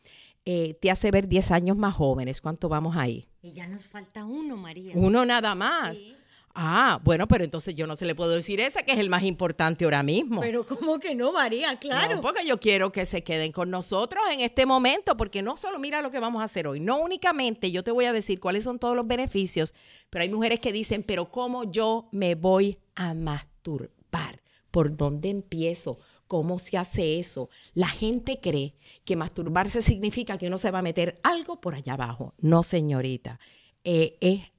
Eh, 0.49 0.75
te 0.75 0.89
hace 0.89 1.11
ver 1.11 1.27
10 1.27 1.51
años 1.51 1.75
más 1.75 1.93
jóvenes. 1.93 2.39
¿Cuánto 2.39 2.69
vamos 2.69 2.95
ahí? 2.95 3.25
Y 3.41 3.51
ya 3.51 3.67
nos 3.67 3.85
falta 3.85 4.23
uno, 4.23 4.55
María. 4.55 4.93
Uno 4.95 5.25
nada 5.25 5.53
más. 5.55 5.97
Ah, 6.55 7.01
bueno, 7.03 7.27
pero 7.27 7.43
entonces 7.43 7.75
yo 7.75 7.85
no 7.85 7.97
se 7.97 8.05
le 8.05 8.15
puedo 8.15 8.31
decir 8.31 8.61
ese 8.61 8.81
que 8.85 8.93
es 8.93 8.99
el 8.99 9.09
más 9.09 9.23
importante 9.23 9.83
ahora 9.83 10.03
mismo. 10.03 10.39
Pero 10.39 10.65
¿cómo 10.65 10.99
que 10.99 11.13
no, 11.15 11.33
María? 11.33 11.75
Claro. 11.75 12.15
No, 12.15 12.21
porque 12.21 12.47
yo 12.47 12.61
quiero 12.61 12.93
que 12.93 13.05
se 13.05 13.25
queden 13.25 13.51
con 13.51 13.69
nosotros 13.69 14.23
en 14.31 14.39
este 14.39 14.65
momento, 14.65 15.17
porque 15.17 15.41
no 15.41 15.57
solo 15.57 15.79
mira 15.79 16.01
lo 16.01 16.11
que 16.11 16.19
vamos 16.19 16.41
a 16.41 16.45
hacer 16.45 16.65
hoy, 16.65 16.79
no 16.79 17.01
únicamente 17.01 17.69
yo 17.69 17.83
te 17.83 17.91
voy 17.91 18.05
a 18.05 18.13
decir 18.13 18.39
cuáles 18.39 18.63
son 18.63 18.79
todos 18.79 18.95
los 18.95 19.05
beneficios, 19.05 19.75
pero 20.09 20.23
hay 20.23 20.29
mujeres 20.29 20.61
que 20.61 20.71
dicen, 20.71 21.03
pero 21.03 21.29
¿cómo 21.29 21.69
yo 21.69 22.07
me 22.13 22.35
voy 22.35 22.79
a 22.95 23.13
masturbar? 23.13 24.41
¿Por 24.71 24.95
dónde 24.95 25.29
empiezo? 25.29 25.99
¿Cómo 26.27 26.60
se 26.60 26.77
hace 26.77 27.19
eso? 27.19 27.50
La 27.74 27.88
gente 27.88 28.39
cree 28.39 28.75
que 29.05 29.15
masturbarse 29.15 29.81
significa 29.81 30.38
que 30.38 30.48
uno 30.48 30.57
se 30.57 30.72
va 30.72 30.79
a 30.79 30.84
meter 30.84 31.19
algo 31.24 31.62
por 31.62 31.75
allá 31.75 31.93
abajo. 31.93 32.34
No, 32.39 32.63
señorita. 32.63 33.39
Eh, 33.84 34.51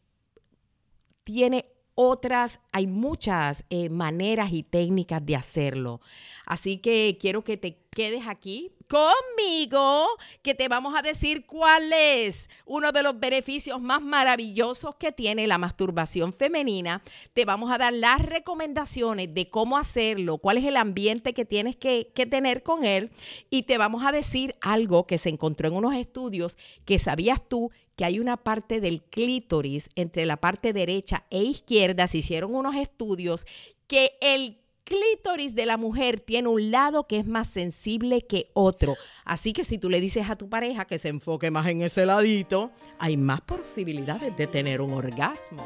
tiene 1.24 1.66
otras, 2.00 2.60
hay 2.70 2.86
muchas 2.86 3.64
eh, 3.70 3.88
maneras 3.88 4.52
y 4.52 4.62
técnicas 4.62 5.26
de 5.26 5.34
hacerlo. 5.34 6.00
Así 6.46 6.78
que 6.78 7.18
quiero 7.20 7.42
que 7.42 7.56
te 7.56 7.76
quedes 7.98 8.28
aquí 8.28 8.70
conmigo, 8.86 10.06
que 10.42 10.54
te 10.54 10.68
vamos 10.68 10.94
a 10.96 11.02
decir 11.02 11.46
cuál 11.46 11.92
es 11.92 12.48
uno 12.64 12.92
de 12.92 13.02
los 13.02 13.18
beneficios 13.18 13.80
más 13.80 14.00
maravillosos 14.00 14.94
que 14.94 15.10
tiene 15.10 15.48
la 15.48 15.58
masturbación 15.58 16.32
femenina. 16.32 17.02
Te 17.32 17.44
vamos 17.44 17.72
a 17.72 17.78
dar 17.78 17.92
las 17.92 18.20
recomendaciones 18.24 19.34
de 19.34 19.50
cómo 19.50 19.76
hacerlo, 19.76 20.38
cuál 20.38 20.58
es 20.58 20.64
el 20.64 20.76
ambiente 20.76 21.34
que 21.34 21.44
tienes 21.44 21.74
que, 21.74 22.12
que 22.14 22.24
tener 22.24 22.62
con 22.62 22.84
él 22.84 23.10
y 23.50 23.64
te 23.64 23.78
vamos 23.78 24.04
a 24.04 24.12
decir 24.12 24.54
algo 24.60 25.08
que 25.08 25.18
se 25.18 25.30
encontró 25.30 25.66
en 25.66 25.74
unos 25.74 25.96
estudios 25.96 26.56
que 26.84 27.00
sabías 27.00 27.40
tú 27.48 27.72
que 27.96 28.04
hay 28.04 28.20
una 28.20 28.36
parte 28.36 28.80
del 28.80 29.02
clítoris 29.02 29.90
entre 29.96 30.24
la 30.24 30.36
parte 30.36 30.72
derecha 30.72 31.24
e 31.30 31.42
izquierda, 31.42 32.06
se 32.06 32.18
hicieron 32.18 32.54
unos 32.54 32.76
estudios 32.76 33.44
que 33.88 34.12
el 34.20 34.60
clítoris 34.88 35.54
de 35.54 35.66
la 35.66 35.76
mujer 35.76 36.18
tiene 36.20 36.48
un 36.48 36.70
lado 36.70 37.06
que 37.06 37.18
es 37.18 37.26
más 37.26 37.48
sensible 37.48 38.22
que 38.22 38.50
otro. 38.54 38.94
Así 39.24 39.52
que 39.52 39.62
si 39.62 39.76
tú 39.76 39.90
le 39.90 40.00
dices 40.00 40.30
a 40.30 40.36
tu 40.36 40.48
pareja 40.48 40.86
que 40.86 40.98
se 40.98 41.08
enfoque 41.08 41.50
más 41.50 41.66
en 41.66 41.82
ese 41.82 42.06
ladito, 42.06 42.70
hay 42.98 43.18
más 43.18 43.42
posibilidades 43.42 44.34
de 44.36 44.46
tener 44.46 44.80
un 44.80 44.94
orgasmo. 44.94 45.62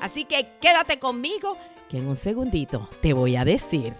Así 0.00 0.24
que 0.24 0.46
quédate 0.60 0.98
conmigo, 0.98 1.56
que 1.88 1.98
en 1.98 2.06
un 2.06 2.18
segundito 2.18 2.90
te 3.00 3.14
voy 3.14 3.36
a 3.36 3.44
decir. 3.46 3.94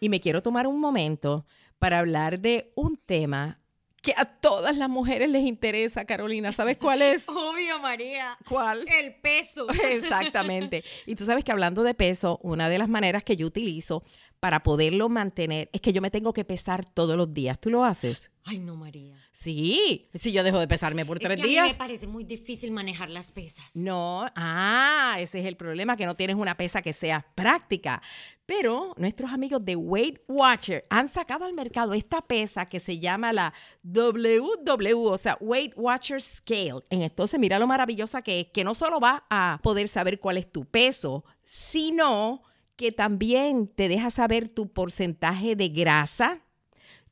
Y 0.00 0.08
me 0.08 0.18
quiero 0.18 0.42
tomar 0.42 0.66
un 0.66 0.80
momento 0.80 1.46
para 1.78 2.00
hablar 2.00 2.40
de 2.40 2.72
un 2.74 2.96
tema 2.96 3.61
que 4.02 4.12
a 4.16 4.24
todas 4.24 4.76
las 4.76 4.88
mujeres 4.88 5.30
les 5.30 5.44
interesa, 5.44 6.04
Carolina. 6.04 6.52
¿Sabes 6.52 6.76
cuál 6.76 7.02
es? 7.02 7.24
Obvio, 7.28 7.78
María. 7.78 8.36
¿Cuál? 8.48 8.84
El 8.88 9.14
peso. 9.14 9.66
Exactamente. 9.90 10.84
Y 11.06 11.14
tú 11.14 11.24
sabes 11.24 11.44
que 11.44 11.52
hablando 11.52 11.84
de 11.84 11.94
peso, 11.94 12.40
una 12.42 12.68
de 12.68 12.78
las 12.78 12.88
maneras 12.88 13.22
que 13.22 13.36
yo 13.36 13.46
utilizo 13.46 14.02
para 14.42 14.64
poderlo 14.64 15.08
mantener 15.08 15.70
es 15.72 15.80
que 15.80 15.92
yo 15.92 16.02
me 16.02 16.10
tengo 16.10 16.32
que 16.32 16.44
pesar 16.44 16.84
todos 16.84 17.16
los 17.16 17.32
días. 17.32 17.60
¿Tú 17.60 17.70
lo 17.70 17.84
haces? 17.84 18.32
Ay, 18.42 18.58
no, 18.58 18.74
María. 18.74 19.16
Sí, 19.30 20.10
si 20.14 20.32
yo 20.32 20.42
dejo 20.42 20.58
de 20.58 20.66
pesarme 20.66 21.06
por 21.06 21.20
tres 21.20 21.40
que 21.40 21.46
días. 21.46 21.62
A 21.62 21.66
mí 21.66 21.72
me 21.72 21.78
parece 21.78 22.08
muy 22.08 22.24
difícil 22.24 22.72
manejar 22.72 23.08
las 23.08 23.30
pesas. 23.30 23.64
No, 23.76 24.26
ah, 24.34 25.14
ese 25.20 25.38
es 25.38 25.46
el 25.46 25.56
problema, 25.56 25.96
que 25.96 26.06
no 26.06 26.16
tienes 26.16 26.34
una 26.34 26.56
pesa 26.56 26.82
que 26.82 26.92
sea 26.92 27.24
práctica. 27.36 28.02
Pero 28.44 28.94
nuestros 28.96 29.30
amigos 29.30 29.64
de 29.64 29.76
Weight 29.76 30.22
Watcher 30.26 30.86
han 30.90 31.08
sacado 31.08 31.44
al 31.44 31.52
mercado 31.52 31.94
esta 31.94 32.20
pesa 32.20 32.68
que 32.68 32.80
se 32.80 32.98
llama 32.98 33.32
la 33.32 33.54
WW, 33.84 35.06
o 35.06 35.18
sea, 35.18 35.38
Weight 35.40 35.74
Watcher 35.76 36.20
Scale. 36.20 36.82
Entonces, 36.90 37.38
mira 37.38 37.60
lo 37.60 37.68
maravillosa 37.68 38.22
que 38.22 38.40
es, 38.40 38.46
que 38.48 38.64
no 38.64 38.74
solo 38.74 38.98
va 38.98 39.24
a 39.30 39.60
poder 39.62 39.86
saber 39.86 40.18
cuál 40.18 40.36
es 40.36 40.50
tu 40.50 40.64
peso, 40.64 41.24
sino 41.44 42.42
que 42.76 42.92
también 42.92 43.68
te 43.68 43.88
deja 43.88 44.10
saber 44.10 44.48
tu 44.48 44.68
porcentaje 44.68 45.56
de 45.56 45.68
grasa, 45.68 46.40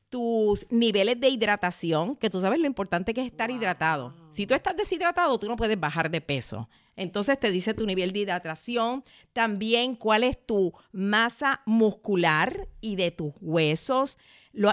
tus 0.08 0.66
niveles 0.70 1.20
de 1.20 1.28
hidratación, 1.28 2.16
que 2.16 2.30
tú 2.30 2.40
sabes 2.40 2.58
lo 2.58 2.66
importante 2.66 3.14
que 3.14 3.20
es 3.20 3.28
estar 3.28 3.50
hidratado. 3.50 4.12
Si 4.30 4.46
tú 4.46 4.54
estás 4.54 4.76
deshidratado, 4.76 5.38
tú 5.38 5.46
no 5.46 5.56
puedes 5.56 5.78
bajar 5.78 6.10
de 6.10 6.20
peso. 6.20 6.68
Entonces 6.96 7.38
te 7.38 7.50
dice 7.50 7.74
tu 7.74 7.86
nivel 7.86 8.12
de 8.12 8.20
hidratación, 8.20 9.04
también 9.32 9.94
cuál 9.94 10.24
es 10.24 10.44
tu 10.44 10.72
masa 10.92 11.62
muscular 11.64 12.68
y 12.80 12.96
de 12.96 13.12
tus 13.12 13.32
huesos. 13.40 14.18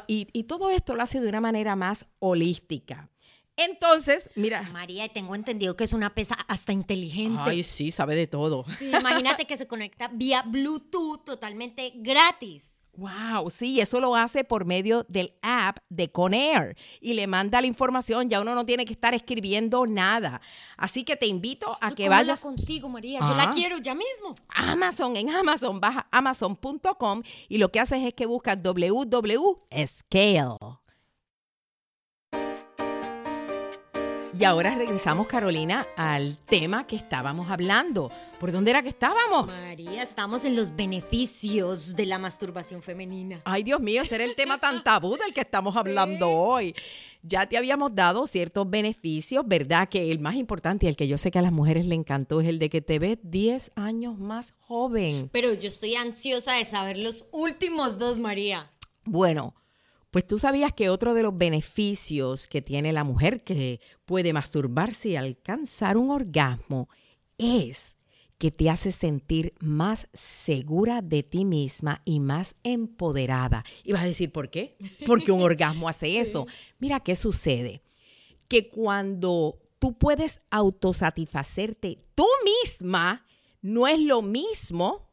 y, 0.07 0.27
y 0.33 0.43
todo 0.43 0.71
esto 0.71 0.95
lo 0.95 1.03
hace 1.03 1.21
de 1.21 1.29
una 1.29 1.39
manera 1.39 1.75
más 1.75 2.07
holística. 2.19 3.09
Entonces, 3.57 4.29
mira. 4.35 4.61
María, 4.71 5.09
tengo 5.09 5.35
entendido 5.35 5.75
que 5.75 5.83
es 5.83 5.93
una 5.93 6.13
pesa 6.13 6.35
hasta 6.47 6.71
inteligente. 6.71 7.41
Ay, 7.43 7.63
sí, 7.63 7.91
sabe 7.91 8.15
de 8.15 8.27
todo. 8.27 8.65
imagínate 8.81 9.45
que 9.45 9.57
se 9.57 9.67
conecta 9.67 10.09
vía 10.09 10.43
Bluetooth 10.43 11.25
totalmente 11.25 11.91
gratis. 11.95 12.77
Wow, 12.97 13.51
sí, 13.51 13.79
eso 13.79 13.99
lo 13.99 14.15
hace 14.15 14.43
por 14.43 14.65
medio 14.65 15.05
del 15.07 15.33
app 15.43 15.77
de 15.87 16.11
Conair 16.11 16.75
y 16.99 17.13
le 17.13 17.27
manda 17.27 17.61
la 17.61 17.67
información, 17.67 18.27
ya 18.27 18.41
uno 18.41 18.55
no 18.55 18.65
tiene 18.65 18.85
que 18.85 18.93
estar 18.93 19.13
escribiendo 19.13 19.85
nada. 19.85 20.41
Así 20.77 21.03
que 21.03 21.15
te 21.15 21.27
invito 21.27 21.77
a 21.79 21.91
que 21.91 22.05
¿Cómo 22.05 22.15
vayas. 22.15 22.27
la 22.27 22.37
consigo, 22.37 22.89
María? 22.89 23.19
Yo 23.19 23.35
la 23.35 23.43
ah. 23.43 23.51
quiero 23.53 23.77
ya 23.77 23.93
mismo. 23.93 24.33
Amazon, 24.49 25.15
en 25.15 25.29
Amazon, 25.29 25.79
baja 25.79 26.07
amazon.com 26.09 27.21
y 27.47 27.59
lo 27.59 27.71
que 27.71 27.79
haces 27.79 28.03
es 28.03 28.15
que 28.15 28.25
buscas 28.25 28.57
www 28.63 29.61
Y 34.39 34.43
ahora 34.43 34.75
regresamos, 34.75 35.25
Carolina, 35.25 35.87
al 35.95 36.37
tema 36.45 36.85
que 36.85 36.95
estábamos 36.95 37.49
hablando. 37.49 38.11
¿Por 38.39 38.51
dónde 38.51 38.69
era 38.69 38.83
que 38.83 38.89
estábamos? 38.89 39.47
María, 39.47 40.03
estamos 40.03 40.45
en 40.45 40.55
los 40.55 40.75
beneficios 40.75 41.95
de 41.95 42.05
la 42.05 42.19
masturbación 42.19 42.83
femenina. 42.83 43.41
Ay, 43.45 43.63
Dios 43.63 43.79
mío, 43.81 44.03
ese 44.03 44.13
era 44.13 44.25
el 44.25 44.35
tema 44.35 44.59
tan 44.59 44.83
tabú 44.83 45.17
del 45.17 45.33
que 45.33 45.41
estamos 45.41 45.75
hablando 45.75 46.29
hoy. 46.29 46.75
Ya 47.23 47.47
te 47.49 47.57
habíamos 47.57 47.95
dado 47.95 48.27
ciertos 48.27 48.69
beneficios, 48.69 49.43
¿verdad? 49.47 49.89
Que 49.89 50.11
el 50.11 50.19
más 50.19 50.35
importante 50.35 50.85
y 50.85 50.89
el 50.89 50.95
que 50.95 51.07
yo 51.07 51.17
sé 51.17 51.31
que 51.31 51.39
a 51.39 51.41
las 51.41 51.51
mujeres 51.51 51.87
le 51.87 51.95
encantó 51.95 52.39
es 52.39 52.47
el 52.47 52.59
de 52.59 52.69
que 52.69 52.81
te 52.81 52.99
ves 52.99 53.17
10 53.23 53.71
años 53.75 54.19
más 54.19 54.53
joven. 54.59 55.31
Pero 55.33 55.51
yo 55.55 55.67
estoy 55.67 55.95
ansiosa 55.95 56.53
de 56.53 56.65
saber 56.65 56.97
los 56.97 57.27
últimos 57.31 57.97
dos, 57.97 58.19
María. 58.19 58.71
Bueno, 59.03 59.55
pues 60.11 60.25
tú 60.25 60.37
sabías 60.39 60.73
que 60.73 60.89
otro 60.89 61.13
de 61.13 61.23
los 61.23 61.37
beneficios 61.37 62.47
que 62.47 62.61
tiene 62.61 62.93
la 62.93 63.03
mujer 63.03 63.43
que 63.43 63.81
puede 64.05 64.33
masturbarse 64.33 65.09
y 65.09 65.15
alcanzar 65.15 65.97
un 65.97 66.11
orgasmo 66.11 66.89
es 67.37 67.97
que 68.37 68.51
te 68.51 68.69
hace 68.69 68.91
sentir 68.91 69.53
más 69.59 70.07
segura 70.13 71.01
de 71.01 71.23
ti 71.23 71.43
misma 71.43 72.01
y 72.05 72.19
más 72.19 72.55
empoderada. 72.63 73.65
Y 73.83 73.93
vas 73.93 74.03
a 74.03 74.07
decir, 74.07 74.31
¿por 74.31 74.49
qué? 74.49 74.77
Porque 75.05 75.31
un 75.31 75.41
orgasmo 75.41 75.89
hace 75.89 76.19
eso. 76.19 76.45
Mira 76.79 76.99
qué 76.99 77.15
sucede. 77.15 77.81
Que 78.47 78.69
cuando 78.69 79.59
tú 79.79 79.97
puedes 79.97 80.39
autosatisfacerte 80.51 82.05
tú 82.15 82.27
misma, 82.63 83.25
no 83.61 83.87
es 83.87 83.99
lo 83.99 84.21
mismo 84.21 85.06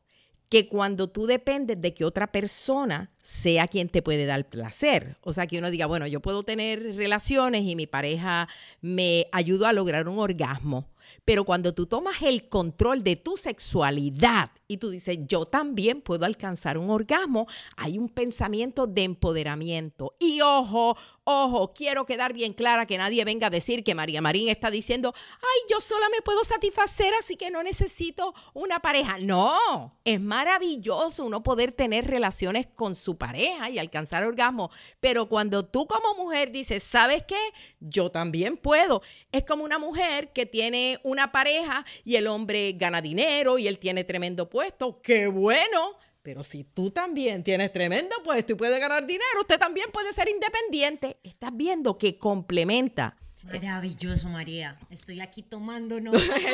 que 0.54 0.68
cuando 0.68 1.08
tú 1.08 1.26
dependes 1.26 1.80
de 1.80 1.94
que 1.94 2.04
otra 2.04 2.30
persona 2.30 3.10
sea 3.20 3.66
quien 3.66 3.88
te 3.88 4.02
puede 4.02 4.24
dar 4.24 4.48
placer. 4.48 5.16
O 5.20 5.32
sea, 5.32 5.48
que 5.48 5.58
uno 5.58 5.68
diga, 5.68 5.86
bueno, 5.86 6.06
yo 6.06 6.20
puedo 6.20 6.44
tener 6.44 6.94
relaciones 6.94 7.64
y 7.64 7.74
mi 7.74 7.88
pareja 7.88 8.48
me 8.80 9.26
ayuda 9.32 9.70
a 9.70 9.72
lograr 9.72 10.06
un 10.06 10.20
orgasmo, 10.20 10.92
pero 11.24 11.44
cuando 11.44 11.74
tú 11.74 11.86
tomas 11.86 12.22
el 12.22 12.48
control 12.48 13.02
de 13.02 13.16
tu 13.16 13.36
sexualidad 13.36 14.52
y 14.68 14.76
tú 14.76 14.90
dices, 14.90 15.18
yo 15.26 15.44
también 15.44 16.00
puedo 16.00 16.24
alcanzar 16.24 16.78
un 16.78 16.88
orgasmo, 16.88 17.48
hay 17.76 17.98
un 17.98 18.08
pensamiento 18.08 18.86
de 18.86 19.02
empoderamiento. 19.02 20.14
Y 20.20 20.40
ojo, 20.40 20.96
ojo, 21.24 21.72
quiero 21.74 22.06
quedar 22.06 22.32
bien 22.32 22.52
clara 22.52 22.86
que 22.86 22.98
nadie 22.98 23.24
venga 23.24 23.46
a 23.46 23.50
decir 23.50 23.82
que 23.82 23.94
María 23.94 24.20
Marín 24.20 24.48
está 24.48 24.70
diciendo, 24.70 25.14
ay, 25.16 25.60
yo 25.70 25.80
sola 25.80 26.08
me 26.10 26.22
puedo 26.22 26.44
satisfacer, 26.44 27.12
así 27.18 27.36
que 27.36 27.50
no 27.50 27.62
necesito 27.62 28.34
una 28.52 28.80
pareja. 28.80 29.16
No, 29.18 29.90
es 30.04 30.20
maravilloso 30.20 31.24
uno 31.24 31.42
poder 31.42 31.72
tener 31.72 32.06
relaciones 32.06 32.66
con 32.66 32.94
su 32.94 33.16
pareja 33.16 33.70
y 33.70 33.78
alcanzar 33.78 34.24
orgasmo, 34.24 34.70
pero 35.00 35.28
cuando 35.28 35.64
tú 35.64 35.86
como 35.86 36.14
mujer 36.14 36.52
dices, 36.52 36.82
¿sabes 36.82 37.24
qué? 37.26 37.40
Yo 37.80 38.10
también 38.10 38.56
puedo. 38.56 39.02
Es 39.32 39.44
como 39.44 39.64
una 39.64 39.78
mujer 39.78 40.32
que 40.32 40.46
tiene 40.46 41.00
una 41.02 41.32
pareja 41.32 41.84
y 42.04 42.16
el 42.16 42.26
hombre 42.26 42.72
gana 42.74 43.00
dinero 43.00 43.58
y 43.58 43.66
él 43.66 43.78
tiene 43.78 44.04
tremendo 44.04 44.48
puesto. 44.48 45.00
¡Qué 45.02 45.26
bueno! 45.26 46.03
Pero 46.24 46.42
si 46.42 46.64
tú 46.64 46.90
también 46.90 47.44
tienes 47.44 47.70
tremendo 47.70 48.16
puesto 48.24 48.52
y 48.52 48.54
puedes 48.54 48.80
ganar 48.80 49.06
dinero, 49.06 49.40
usted 49.42 49.58
también 49.58 49.90
puede 49.92 50.10
ser 50.14 50.26
independiente. 50.30 51.18
Estás 51.22 51.50
viendo 51.54 51.98
que 51.98 52.16
complementa 52.16 53.14
Maravilloso, 53.42 54.30
María. 54.30 54.78
Estoy 54.88 55.20
aquí 55.20 55.42
tomando 55.42 56.00
no. 56.00 56.12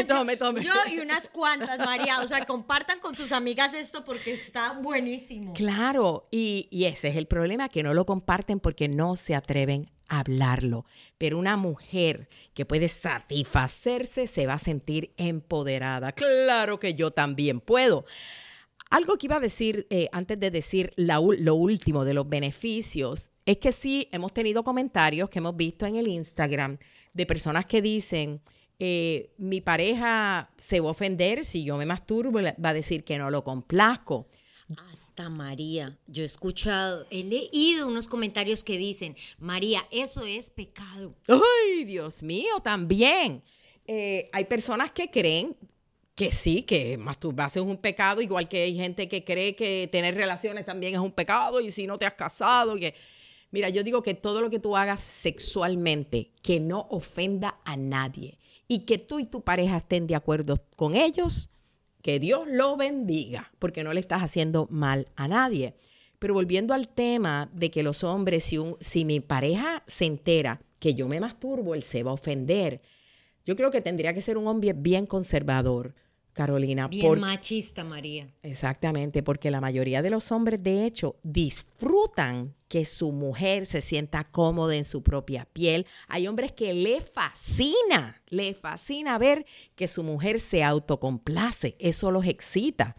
tome, 0.09 0.37
tome. 0.37 0.65
Yo 0.65 0.73
y 0.91 0.99
unas 0.99 1.29
cuantas, 1.29 1.79
María. 1.79 2.21
O 2.21 2.27
sea, 2.27 2.45
compartan 2.45 2.99
con 2.99 3.15
sus 3.15 3.31
amigas 3.31 3.75
esto 3.75 4.05
porque 4.05 4.33
está 4.33 4.73
buenísimo. 4.73 5.53
Claro, 5.53 6.27
y, 6.33 6.67
y 6.73 6.87
ese 6.87 7.09
es 7.09 7.17
el 7.17 7.27
problema, 7.27 7.69
que 7.69 7.85
no 7.85 7.95
lo 7.95 8.07
comparten 8.07 8.59
porque 8.59 8.89
no 8.89 9.15
se 9.15 9.37
atreven 9.37 9.89
a 10.09 10.19
hablarlo. 10.19 10.85
Pero 11.17 11.39
una 11.39 11.57
mujer 11.57 12.29
que 12.55 12.67
puede 12.67 12.89
satisfacerse 12.89 14.27
se 14.27 14.49
va 14.49 14.55
a 14.55 14.59
sentir 14.59 15.15
empoderada. 15.17 16.11
Claro 16.11 16.81
que 16.81 16.95
yo 16.95 17.13
también 17.13 17.61
puedo. 17.61 18.05
Algo 18.91 19.17
que 19.17 19.29
iba 19.29 19.37
a 19.37 19.41
decir 19.41 19.87
eh, 19.89 20.09
antes 20.11 20.39
de 20.39 20.51
decir 20.51 20.93
la, 20.97 21.21
lo 21.21 21.55
último 21.55 22.05
de 22.05 22.13
los 22.13 22.29
beneficios 22.29 23.31
es 23.47 23.59
que 23.59 23.71
sí 23.71 24.09
hemos 24.11 24.35
tenido 24.35 24.65
comentarios 24.65 25.31
que 25.31 25.39
hemos 25.39 25.57
visto 25.57 25.87
en 25.87 25.97
el 25.97 26.09
Instagram 26.09 26.77
de 27.13 27.27
personas 27.27 27.67
que 27.67 27.81
dicen, 27.81 28.41
eh, 28.81 29.33
mi 29.39 29.61
pareja 29.61 30.51
se 30.57 30.81
va 30.81 30.89
a 30.89 30.91
ofender 30.91 31.45
si 31.45 31.65
yo 31.65 31.77
me 31.77 31.87
masturbo, 31.87 32.41
va 32.41 32.69
a 32.69 32.75
decir 32.75 33.05
que 33.05 33.17
no 33.17 33.31
lo 33.31 33.45
complazco. 33.45 34.27
Hasta 34.91 35.29
María, 35.29 35.99
yo 36.07 36.23
he 36.23 36.27
escuchado, 36.27 37.07
he 37.11 37.25
leído 37.25 37.89
unos 37.89 38.09
comentarios 38.09 38.65
que 38.65 38.79
dicen, 38.79 39.17
María, 39.39 39.87
eso 39.91 40.25
es 40.25 40.51
pecado. 40.51 41.15
Ay, 41.29 41.85
Dios 41.85 42.23
mío, 42.23 42.61
también. 42.63 43.43
Eh, 43.87 44.29
hay 44.33 44.45
personas 44.45 44.93
que 44.93 45.11
creen, 45.11 45.57
que 46.21 46.33
sí, 46.33 46.65
que 46.65 46.99
masturbarse 46.99 47.61
es 47.61 47.65
un 47.65 47.79
pecado, 47.79 48.21
igual 48.21 48.47
que 48.47 48.65
hay 48.65 48.77
gente 48.77 49.09
que 49.09 49.25
cree 49.25 49.57
que 49.57 49.89
tener 49.91 50.15
relaciones 50.15 50.67
también 50.67 50.93
es 50.93 51.01
un 51.01 51.13
pecado 51.13 51.63
y 51.63 51.71
si 51.71 51.87
no 51.87 51.99
te 51.99 52.05
has 52.05 52.13
casado, 52.13 52.77
que... 52.77 52.95
Mira, 53.51 53.71
yo 53.71 53.83
digo 53.83 54.03
que 54.03 54.13
todo 54.13 54.43
lo 54.43 54.51
que 54.51 54.59
tú 54.59 54.77
hagas 54.77 55.01
sexualmente, 55.01 56.31
que 56.43 56.61
no 56.61 56.89
ofenda 56.91 57.59
a 57.65 57.75
nadie 57.79 58.37
y 58.69 58.81
que 58.81 58.99
tú 58.99 59.19
y 59.19 59.25
tu 59.25 59.41
pareja 59.41 59.79
estén 59.79 60.07
de 60.07 60.15
acuerdo 60.15 60.63
con 60.77 60.95
ellos, 60.95 61.49
que 62.03 62.21
Dios 62.21 62.47
lo 62.47 62.77
bendiga, 62.77 63.51
porque 63.59 63.83
no 63.83 63.95
le 63.95 64.01
estás 64.01 64.23
haciendo 64.23 64.69
mal 64.71 65.09
a 65.17 65.27
nadie. 65.27 65.75
Pero 66.19 66.35
volviendo 66.35 66.75
al 66.75 66.91
tema 66.91 67.49
de 67.55 67.71
que 67.71 67.83
los 67.83 68.05
hombres, 68.05 68.45
si, 68.45 68.59
si 68.81 69.07
mi 69.07 69.21
pareja 69.21 69.85
se 69.87 70.05
entera 70.05 70.61
que 70.81 70.93
yo 70.93 71.09
me 71.09 71.19
masturbo, 71.19 71.75
él 71.75 71.83
se 71.83 72.03
va 72.03 72.11
a 72.11 72.15
ofender. 72.15 72.83
Yo 73.47 73.57
creo 73.57 73.71
que 73.71 73.81
tendría 73.81 74.13
que 74.13 74.21
ser 74.21 74.37
un 74.37 74.47
hombre 74.49 74.75
bien 74.75 75.07
conservador 75.07 75.95
Carolina. 76.33 76.89
Bien 76.89 77.21
machista, 77.21 77.85
María. 77.85 78.29
Exactamente, 78.43 79.23
porque 79.23 79.51
la 79.51 79.61
mayoría 79.61 80.03
de 80.03 80.11
los 80.11 80.33
hombres, 80.33 80.63
de 80.63 80.87
hecho, 80.87 81.17
disfrutan 81.23 82.55
que 82.69 82.85
su 82.85 83.11
mujer 83.11 83.67
se 83.67 83.81
sienta 83.81 84.25
cómoda 84.25 84.77
en 84.77 84.85
su 84.85 85.03
propia 85.03 85.45
piel. 85.45 85.87
Hay 86.09 86.29
hombres 86.29 86.53
que 86.53 86.73
le 86.73 87.01
fascina, 87.01 88.23
le 88.29 88.55
fascina 88.55 89.19
ver 89.19 89.45
que 89.75 89.89
su 89.89 90.03
mujer 90.03 90.39
se 90.39 90.63
autocomplace. 90.63 91.77
Eso 91.79 92.11
los 92.11 92.27
excita. 92.27 92.97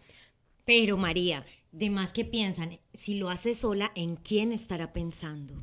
Pero 0.64 0.96
María, 0.96 1.44
de 1.72 1.90
más 1.90 2.12
que 2.12 2.24
piensan, 2.24 2.78
si 2.92 3.14
lo 3.14 3.30
hace 3.30 3.54
sola, 3.54 3.92
¿en 3.94 4.16
quién 4.16 4.52
estará 4.52 4.92
pensando? 4.92 5.54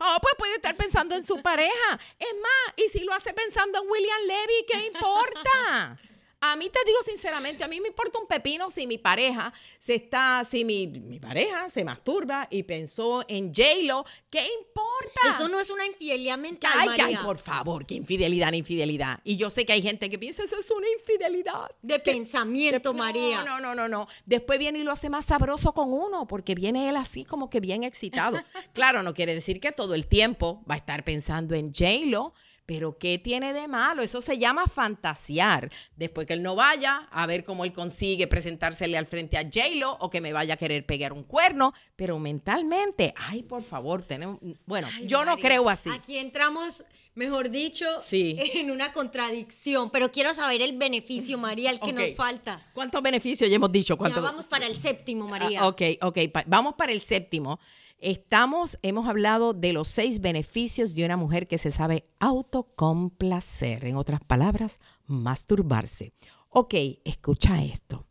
Oh, 0.00 0.16
pues 0.20 0.34
puede 0.36 0.56
estar 0.56 0.76
pensando 0.76 1.14
en 1.14 1.24
su 1.24 1.40
pareja. 1.40 2.00
Es 2.18 2.34
más, 2.42 2.74
y 2.76 2.88
si 2.90 3.04
lo 3.04 3.12
hace 3.12 3.32
pensando 3.32 3.80
en 3.80 3.88
William 3.88 4.20
Levy, 4.26 4.66
¿qué 4.66 4.86
importa? 4.86 5.98
A 6.40 6.54
mí 6.54 6.68
te 6.70 6.78
digo 6.86 6.98
sinceramente, 7.04 7.64
a 7.64 7.68
mí 7.68 7.80
me 7.80 7.88
importa 7.88 8.18
un 8.18 8.26
pepino 8.26 8.70
si 8.70 8.86
mi 8.86 8.98
pareja 8.98 9.52
se 9.80 9.96
está, 9.96 10.44
si 10.48 10.64
mi, 10.64 10.86
mi 10.86 11.18
pareja 11.18 11.68
se 11.68 11.84
masturba 11.84 12.46
y 12.48 12.62
pensó 12.62 13.24
en 13.26 13.52
J-Lo, 13.52 14.04
¿qué 14.30 14.46
importa? 14.60 15.20
Eso 15.30 15.48
no 15.48 15.58
es 15.58 15.70
una 15.70 15.84
infidelidad 15.84 16.38
mental, 16.38 16.70
ay, 16.76 16.88
María. 16.88 17.06
Ay, 17.06 17.16
por 17.24 17.38
favor, 17.38 17.84
qué 17.84 17.96
infidelidad, 17.96 18.52
infidelidad. 18.52 19.20
Y 19.24 19.36
yo 19.36 19.50
sé 19.50 19.66
que 19.66 19.72
hay 19.72 19.82
gente 19.82 20.08
que 20.08 20.18
piensa 20.18 20.44
eso 20.44 20.58
es 20.58 20.70
una 20.70 20.86
infidelidad. 21.00 21.70
De 21.82 21.98
pensamiento, 21.98 22.94
María. 22.94 23.42
No, 23.42 23.58
no, 23.58 23.74
no, 23.74 23.88
no. 23.88 24.06
Después 24.24 24.60
viene 24.60 24.78
y 24.78 24.82
lo 24.84 24.92
hace 24.92 25.10
más 25.10 25.24
sabroso 25.24 25.72
con 25.74 25.92
uno, 25.92 26.28
porque 26.28 26.54
viene 26.54 26.88
él 26.88 26.96
así 26.96 27.24
como 27.24 27.50
que 27.50 27.58
bien 27.58 27.82
excitado. 27.82 28.38
claro, 28.72 29.02
no 29.02 29.12
quiere 29.12 29.34
decir 29.34 29.60
que 29.60 29.72
todo 29.72 29.94
el 29.94 30.06
tiempo 30.06 30.62
va 30.70 30.74
a 30.74 30.78
estar 30.78 31.02
pensando 31.02 31.56
en 31.56 31.72
J-Lo, 31.74 32.32
pero 32.68 32.98
¿qué 32.98 33.18
tiene 33.18 33.54
de 33.54 33.66
malo? 33.66 34.02
Eso 34.02 34.20
se 34.20 34.36
llama 34.36 34.66
fantasear. 34.66 35.70
Después 35.96 36.26
que 36.26 36.34
él 36.34 36.42
no 36.42 36.54
vaya, 36.54 37.08
a 37.10 37.26
ver 37.26 37.42
cómo 37.42 37.64
él 37.64 37.72
consigue 37.72 38.26
presentársele 38.26 38.98
al 38.98 39.06
frente 39.06 39.38
a 39.38 39.44
J-Lo 39.44 39.92
o 39.92 40.10
que 40.10 40.20
me 40.20 40.34
vaya 40.34 40.52
a 40.52 40.56
querer 40.58 40.84
pegar 40.84 41.14
un 41.14 41.22
cuerno, 41.22 41.72
pero 41.96 42.18
mentalmente, 42.18 43.14
ay, 43.16 43.42
por 43.42 43.62
favor, 43.62 44.02
tenemos, 44.02 44.38
bueno, 44.66 44.86
yo 45.04 45.24
no 45.24 45.38
creo 45.38 45.70
así. 45.70 45.88
Aquí 45.88 46.18
entramos, 46.18 46.84
mejor 47.14 47.50
dicho, 47.50 47.86
en 48.10 48.70
una 48.70 48.92
contradicción, 48.92 49.90
pero 49.90 50.10
quiero 50.10 50.32
saber 50.34 50.62
el 50.62 50.76
beneficio, 50.78 51.38
María, 51.38 51.70
el 51.70 51.80
que 51.80 51.92
nos 51.92 52.14
falta. 52.14 52.66
¿Cuántos 52.74 53.02
beneficios 53.02 53.48
ya 53.50 53.56
hemos 53.56 53.72
dicho? 53.72 53.98
Ya 54.08 54.20
vamos 54.20 54.46
para 54.46 54.66
el 54.66 54.78
séptimo, 54.78 55.26
María. 55.28 55.66
ok, 55.66 55.82
ok, 56.02 56.18
vamos 56.46 56.74
para 56.74 56.92
el 56.92 57.00
séptimo. 57.00 57.58
Estamos, 58.00 58.78
hemos 58.82 59.08
hablado 59.08 59.54
de 59.54 59.72
los 59.72 59.88
seis 59.88 60.20
beneficios 60.20 60.94
de 60.94 61.04
una 61.04 61.16
mujer 61.16 61.48
que 61.48 61.58
se 61.58 61.72
sabe 61.72 62.04
autocomplacer. 62.20 63.84
En 63.84 63.96
otras 63.96 64.20
palabras, 64.20 64.78
masturbarse. 65.06 66.12
Ok, 66.48 66.74
escucha 67.04 67.62
esto. 67.64 68.06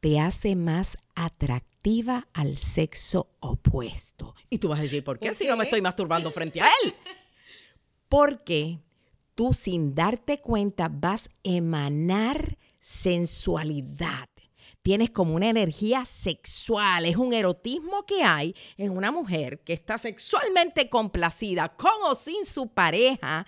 Te 0.00 0.20
hace 0.20 0.56
más 0.56 0.98
atractiva 1.14 2.28
al 2.34 2.58
sexo 2.58 3.30
opuesto. 3.40 4.34
Y 4.50 4.58
tú 4.58 4.68
vas 4.68 4.80
a 4.80 4.82
decir, 4.82 5.02
¿por 5.02 5.18
qué, 5.18 5.32
si 5.32 5.46
no 5.46 5.56
me 5.56 5.64
estoy 5.64 5.80
masturbando 5.80 6.30
frente 6.30 6.60
a 6.60 6.68
él? 6.84 6.94
Porque 8.08 8.80
tú 9.34 9.52
sin 9.52 9.94
darte 9.94 10.40
cuenta 10.40 10.88
vas 10.88 11.28
a 11.28 11.30
emanar 11.42 12.58
sensualidad 12.78 14.28
tienes 14.84 15.10
como 15.10 15.34
una 15.34 15.48
energía 15.48 16.04
sexual, 16.04 17.06
es 17.06 17.16
un 17.16 17.32
erotismo 17.32 18.04
que 18.04 18.22
hay 18.22 18.54
en 18.76 18.94
una 18.94 19.10
mujer 19.10 19.60
que 19.60 19.72
está 19.72 19.96
sexualmente 19.96 20.90
complacida 20.90 21.70
con 21.70 21.90
o 22.02 22.14
sin 22.14 22.44
su 22.44 22.68
pareja, 22.68 23.46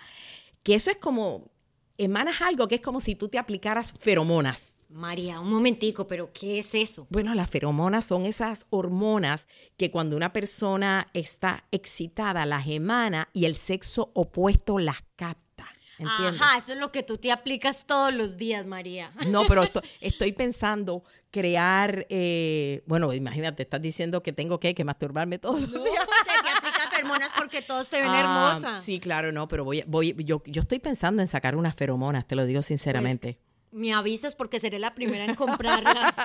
que 0.63 0.73
eso 0.73 0.89
es 0.89 0.97
como, 0.97 1.51
emanas 1.99 2.41
algo 2.41 2.67
que 2.67 2.75
es 2.75 2.81
como 2.81 2.99
si 2.99 3.13
tú 3.13 3.29
te 3.29 3.37
aplicaras 3.37 3.93
feromonas. 3.99 4.76
María, 4.89 5.39
un 5.39 5.49
momentico, 5.49 6.07
pero 6.07 6.31
¿qué 6.31 6.59
es 6.59 6.73
eso? 6.73 7.07
Bueno, 7.09 7.35
las 7.35 7.49
feromonas 7.49 8.05
son 8.05 8.25
esas 8.25 8.65
hormonas 8.69 9.47
que 9.75 9.91
cuando 9.91 10.15
una 10.15 10.31
persona 10.31 11.07
está 11.13 11.65
excitada 11.71 12.45
las 12.45 12.67
emana 12.67 13.29
y 13.33 13.45
el 13.45 13.55
sexo 13.55 14.11
opuesto 14.13 14.79
las 14.79 15.03
capta. 15.15 15.65
Ajá, 16.05 16.57
eso 16.57 16.73
es 16.73 16.79
lo 16.79 16.91
que 16.91 17.03
tú 17.03 17.17
te 17.17 17.31
aplicas 17.31 17.85
todos 17.85 18.13
los 18.13 18.37
días, 18.37 18.65
María. 18.65 19.11
No, 19.27 19.45
pero 19.47 19.63
estoy 20.01 20.31
pensando 20.31 21.03
crear, 21.31 22.05
eh, 22.09 22.83
bueno, 22.85 23.13
imagínate, 23.13 23.63
estás 23.63 23.81
diciendo 23.81 24.21
que 24.21 24.31
tengo 24.31 24.59
que, 24.59 24.75
que 24.75 24.83
masturbarme 24.83 25.39
todos 25.39 25.61
los 25.61 25.83
días. 25.83 26.05
que 26.05 26.43
te 26.43 26.49
aplicas 26.49 26.89
feromonas 26.91 27.29
porque 27.35 27.61
todos 27.61 27.89
te 27.89 28.01
ven 28.01 28.11
ah, 28.11 28.19
hermosa. 28.19 28.79
Sí, 28.79 28.99
claro, 28.99 29.31
no, 29.31 29.47
pero 29.47 29.63
voy, 29.63 29.83
voy, 29.87 30.15
yo, 30.23 30.41
yo 30.45 30.61
estoy 30.61 30.79
pensando 30.79 31.21
en 31.21 31.27
sacar 31.27 31.55
unas 31.55 31.75
feromonas, 31.75 32.27
te 32.27 32.35
lo 32.35 32.45
digo 32.45 32.61
sinceramente. 32.61 33.33
Pues, 33.33 33.46
me 33.71 33.93
avisas 33.93 34.35
porque 34.35 34.59
seré 34.59 34.79
la 34.79 34.95
primera 34.95 35.25
en 35.25 35.35
comprarlas. 35.35 36.15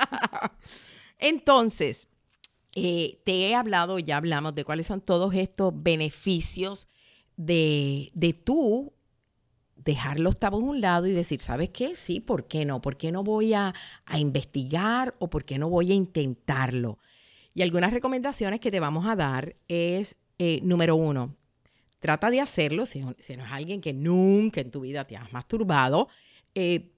Entonces, 1.18 2.08
eh, 2.74 3.20
te 3.24 3.48
he 3.48 3.54
hablado, 3.54 3.98
ya 3.98 4.16
hablamos 4.16 4.54
de 4.54 4.64
cuáles 4.64 4.86
son 4.86 5.00
todos 5.00 5.34
estos 5.34 5.72
beneficios 5.74 6.88
de, 7.36 8.10
de 8.14 8.32
tú 8.32 8.92
dejar 9.84 10.20
los 10.20 10.38
tabús 10.38 10.62
a 10.62 10.66
un 10.66 10.80
lado 10.80 11.06
y 11.06 11.12
decir, 11.12 11.40
¿sabes 11.40 11.70
qué? 11.70 11.94
Sí, 11.94 12.20
¿por 12.20 12.46
qué 12.46 12.64
no? 12.64 12.80
¿Por 12.80 12.96
qué 12.96 13.12
no 13.12 13.24
voy 13.24 13.54
a, 13.54 13.74
investigar 14.14 15.14
o 15.18 15.28
por 15.28 15.44
qué 15.44 15.58
no 15.58 15.68
voy 15.68 15.90
a 15.90 15.94
intentarlo? 15.94 16.98
Y 17.54 17.62
algunas 17.62 17.92
recomendaciones 17.92 18.60
que 18.60 18.70
te 18.70 18.80
vamos 18.80 19.06
a 19.06 19.16
dar 19.16 19.56
es, 19.68 20.16
eh, 20.38 20.60
número 20.62 20.96
uno, 20.96 21.36
trata 21.98 22.30
de 22.30 22.40
hacerlo, 22.40 22.86
si, 22.86 23.04
si, 23.18 23.36
no 23.36 23.44
es 23.44 23.52
alguien 23.52 23.80
que 23.80 23.92
nunca 23.92 24.60
en 24.60 24.70
tu 24.70 24.80
vida 24.80 25.06
te 25.06 25.16
has 25.16 25.32
masturbado, 25.32 26.08
eh, 26.54 26.92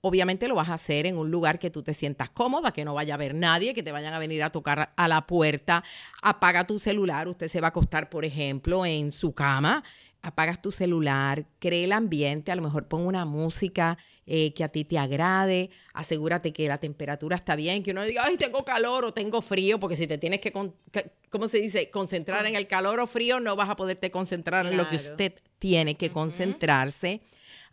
obviamente 0.00 0.48
lo 0.48 0.54
vas 0.54 0.68
a 0.68 0.74
hacer 0.74 1.06
en 1.06 1.16
un 1.18 1.30
lugar 1.30 1.58
que 1.58 1.70
tú 1.70 1.82
te 1.82 1.94
sientas 1.94 2.30
cómoda, 2.30 2.72
que 2.72 2.84
no 2.84 2.94
vaya 2.94 3.14
a 3.14 3.16
haber 3.16 3.34
nadie, 3.34 3.74
que 3.74 3.82
te 3.82 3.92
vayan 3.92 4.14
a 4.14 4.18
venir 4.18 4.42
a 4.42 4.50
tocar 4.50 4.92
a 4.96 5.08
la 5.08 5.26
puerta, 5.26 5.84
apaga 6.22 6.66
tu 6.66 6.78
celular, 6.78 7.28
usted 7.28 7.48
se 7.48 7.60
va 7.60 7.68
a 7.68 7.70
acostar, 7.70 8.08
por 8.08 8.24
ejemplo, 8.24 8.86
en 8.86 9.12
su 9.12 9.34
cama, 9.34 9.84
apagas 10.22 10.60
tu 10.60 10.70
celular, 10.70 11.46
cree 11.58 11.84
el 11.84 11.92
ambiente, 11.92 12.52
a 12.52 12.56
lo 12.56 12.62
mejor 12.62 12.86
pon 12.86 13.06
una 13.06 13.24
música 13.24 13.96
eh, 14.26 14.52
que 14.52 14.64
a 14.64 14.68
ti 14.68 14.84
te 14.84 14.98
agrade, 14.98 15.70
asegúrate 15.94 16.52
que 16.52 16.68
la 16.68 16.78
temperatura 16.78 17.36
está 17.36 17.56
bien, 17.56 17.82
que 17.82 17.92
uno 17.92 18.02
diga, 18.02 18.24
ay, 18.24 18.36
tengo 18.36 18.64
calor 18.64 19.04
o 19.04 19.14
tengo 19.14 19.42
frío, 19.42 19.80
porque 19.80 19.96
si 19.96 20.06
te 20.06 20.18
tienes 20.18 20.40
que, 20.40 20.52
¿cómo 20.52 21.48
se 21.48 21.60
dice?, 21.60 21.90
concentrar 21.90 22.46
en 22.46 22.54
el 22.54 22.66
calor 22.66 23.00
o 23.00 23.06
frío, 23.06 23.40
no 23.40 23.56
vas 23.56 23.70
a 23.70 23.76
poderte 23.76 24.10
concentrar 24.10 24.66
en 24.66 24.76
lo 24.76 24.88
que 24.88 24.96
usted 24.96 25.34
tiene 25.58 25.96
que 25.96 26.10
concentrarse. 26.10 27.22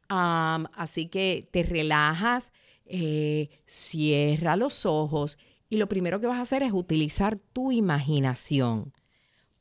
Así 0.10 1.08
que 1.08 1.48
te 1.52 1.64
relajas, 1.64 2.52
eh, 2.86 3.50
cierra 3.66 4.56
los 4.56 4.86
ojos 4.86 5.38
y 5.70 5.78
lo 5.78 5.88
primero 5.88 6.22
que 6.22 6.28
vas 6.28 6.40
a 6.40 6.44
hacer 6.44 6.64
es 6.64 6.72
utilizar 6.72 7.38
tu 7.38 7.72
imaginación 7.72 8.94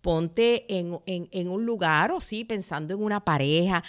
ponte 0.07 0.67
en, 0.69 1.49
un 1.49 1.67
lugar 1.67 2.13
o 2.13 2.21
sí, 2.21 2.45
pensando 2.45 2.95
en 2.95 3.03
una 3.03 3.25
pareja, 3.25 3.83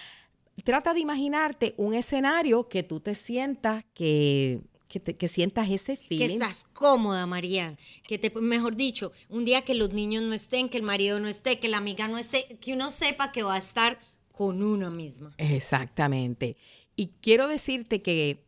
trata 0.64 0.96
de 0.96 1.00
imaginarte 1.00 1.76
un 1.78 1.94
escenario 1.94 2.68
que 2.68 2.82
tú 2.82 3.00
te 3.00 3.14
sientas 3.14 3.86
que 3.94 4.64
que, 4.88 5.28
sientas 5.28 5.70
ese 5.70 5.96
feeling. 5.96 6.28
Que 6.28 6.34
estás 6.34 6.64
cómoda, 6.64 7.28
María. 7.28 7.78
Que 8.08 8.18
te, 8.18 8.32
mejor 8.32 8.76
dicho, 8.76 9.12
un 9.30 9.46
día 9.46 9.62
que 9.64 9.76
los 9.76 9.94
niños 9.94 10.24
no 10.24 10.34
estén, 10.34 10.70
que 10.70 10.78
el 10.78 10.84
marido 10.84 11.20
no 11.20 11.28
esté, 11.28 11.60
que 11.60 11.68
la 11.68 11.78
amiga 11.78 12.08
no 12.08 12.18
esté, 12.18 12.58
que 12.62 12.74
uno 12.74 12.90
sepa 12.92 13.32
que 13.32 13.44
va 13.44 13.54
a 13.54 13.60
estar 13.60 14.00
con 14.38 14.62
uno 14.62 14.92
misma. 14.92 15.34
Exactamente. 15.38 16.58
Y 16.96 17.08
quiero 17.22 17.48
decirte 17.48 18.04
que, 18.04 18.46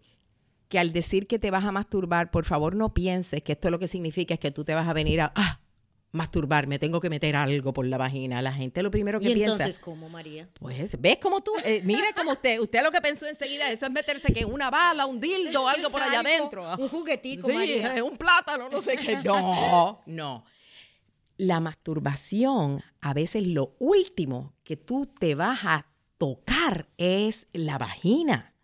que 0.68 0.78
al 0.78 0.94
decir 0.94 1.26
que 1.26 1.40
te 1.40 1.50
vas 1.50 1.66
a 1.66 1.72
masturbar, 1.72 2.30
por 2.30 2.46
favor 2.46 2.76
no 2.76 2.94
pienses 2.94 3.42
que 3.42 3.54
esto 3.54 3.72
lo 3.72 3.80
que 3.80 3.88
significa 3.88 4.36
es 4.36 4.40
que 4.40 4.52
tú 4.52 4.64
te 4.64 4.76
vas 4.76 4.88
a 4.88 4.94
venir 4.94 5.20
a, 5.20 5.34
ah, 5.36 5.60
masturbarme, 6.12 6.78
tengo 6.78 7.00
que 7.00 7.10
meter 7.10 7.36
algo 7.36 7.74
por 7.74 7.88
la 7.88 7.98
vagina. 7.98 8.40
La 8.44 8.54
gente 8.54 8.84
lo 8.84 8.92
primero 8.92 9.20
que 9.20 9.32
¿Y 9.32 9.34
piensa. 9.34 9.54
entonces 9.54 9.80
cómo, 9.80 10.10
María? 10.10 10.48
Pues, 10.60 11.00
¿ves 11.02 11.18
como 11.18 11.42
tú? 11.42 11.54
Eh, 11.66 11.82
mire 11.84 12.14
como 12.16 12.34
usted, 12.34 12.60
usted 12.60 12.84
lo 12.84 12.92
que 12.92 13.02
pensó 13.02 13.26
enseguida, 13.26 13.72
eso 13.72 13.88
es 13.88 13.92
meterse 13.92 14.32
que 14.32 14.46
una 14.46 14.70
bala, 14.70 15.08
un 15.08 15.20
dildo, 15.20 15.68
algo 15.68 15.90
por 15.90 16.04
allá 16.04 16.20
adentro. 16.20 16.76
Un 16.78 16.90
juguetito, 16.90 17.48
sí, 17.48 17.54
María. 17.54 18.04
un 18.04 18.16
plátano, 18.16 18.70
no 18.70 18.82
sé 18.84 18.96
qué. 18.96 19.18
No, 19.24 20.04
no. 20.06 20.46
La 21.40 21.62
masturbación, 21.62 22.84
a 23.00 23.14
veces 23.14 23.48
lo 23.48 23.74
último 23.80 24.56
que 24.66 24.76
tú 24.76 25.06
te 25.06 25.36
vas 25.36 25.64
a 25.64 25.86
tocar 26.18 26.90
es 26.98 27.48
la 27.54 27.78
vagina. 27.78 28.56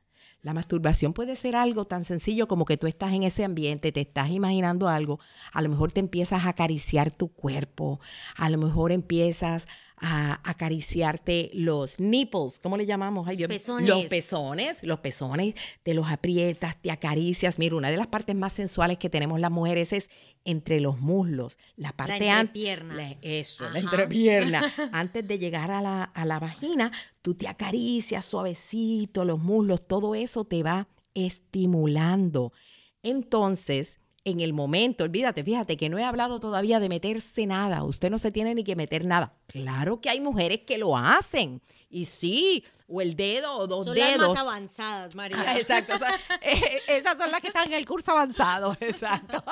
La 0.42 0.54
masturbación 0.54 1.14
puede 1.14 1.38
ser 1.38 1.56
algo 1.56 1.86
tan 1.86 2.04
sencillo 2.04 2.50
como 2.50 2.66
que 2.66 2.76
tú 2.76 2.86
estás 2.88 3.14
en 3.14 3.24
ese 3.24 3.46
ambiente, 3.46 3.94
te 3.94 4.02
estás 4.02 4.30
imaginando 4.30 4.90
algo, 4.90 5.22
a 5.54 5.62
lo 5.62 5.70
mejor 5.70 5.94
te 5.94 6.02
empiezas 6.02 6.46
a 6.46 6.50
acariciar 6.50 7.12
tu 7.12 7.30
cuerpo, 7.30 8.02
a 8.36 8.50
lo 8.50 8.58
mejor 8.58 8.92
empiezas 8.92 9.70
a 9.97 10.39
acariciarte 10.43 11.51
los 11.53 11.99
nipples, 11.99 12.60
¿cómo 12.60 12.77
le 12.77 12.86
llamamos? 12.86 13.27
los 13.27 13.47
pezones. 13.47 13.89
Los 13.89 14.05
pezones, 14.05 14.84
los 14.84 14.99
pezones, 14.99 15.55
te 15.84 15.93
los 15.93 16.10
aprietas, 16.10 16.81
te 16.81 16.91
acaricias. 16.91 17.60
Mira, 17.60 17.75
una 17.75 17.89
de 17.89 17.97
las 17.97 18.08
partes 18.08 18.36
más 18.36 18.53
sensuales 18.53 18.97
que 18.97 19.10
tenemos 19.10 19.39
las 19.39 19.51
mujeres 19.51 19.93
es 19.93 20.10
entre 20.43 20.79
los 20.79 20.99
muslos, 20.99 21.58
la 21.75 21.91
parte 21.91 22.19
la 22.19 22.41
entrepierna. 22.41 23.15
eso, 23.21 23.69
la 23.69 23.79
entrepierna. 23.79 24.73
antes 24.91 25.27
de 25.27 25.39
llegar 25.39 25.71
a 25.71 25.81
la, 25.81 26.03
a 26.03 26.25
la 26.25 26.39
vagina, 26.39 26.91
tú 27.21 27.34
te 27.34 27.47
acaricias 27.47 28.25
suavecito, 28.25 29.25
los 29.25 29.39
muslos, 29.39 29.88
todo 29.88 30.13
eso 30.13 30.45
te 30.45 30.62
va 30.62 30.88
estimulando. 31.15 32.53
Entonces, 33.01 33.99
en 34.26 34.40
el 34.40 34.54
momento, 34.54 35.04
olvídate, 35.04 35.44
fíjate 35.44 35.78
que 35.78 35.88
no 35.88 36.00
he 36.00 36.04
hablado 36.04 36.40
todavía 36.40 36.80
de 36.80 36.90
meterse 36.90 37.46
nada, 37.46 37.84
usted 37.84 38.10
no 38.10 38.18
se 38.18 38.32
tiene 38.32 38.56
ni 38.56 38.64
que 38.64 38.76
meter 38.76 39.06
nada. 39.06 39.34
Claro 39.46 40.02
que 40.02 40.10
hay 40.10 40.20
mujeres 40.20 40.62
que 40.66 40.80
lo 40.80 40.98
hacen, 40.98 41.62
y 41.90 42.06
sí, 42.06 42.66
o 42.88 43.02
el 43.02 43.16
dedo 43.16 43.56
o 43.56 43.68
dos 43.68 43.86
son 43.86 43.94
dedos. 43.94 44.18
Las 44.18 44.30
más 44.30 44.40
avanzadas, 44.40 45.16
María. 45.16 45.38
Ah, 45.40 45.60
exacto, 45.60 45.94
eh, 46.42 46.82
esas 46.88 47.18
son 47.18 47.30
las 47.30 47.40
que 47.40 47.48
están 47.48 47.68
en 47.68 47.74
el 47.74 47.86
curso 47.86 48.14
avanzado, 48.14 48.76
exacto. 48.82 49.44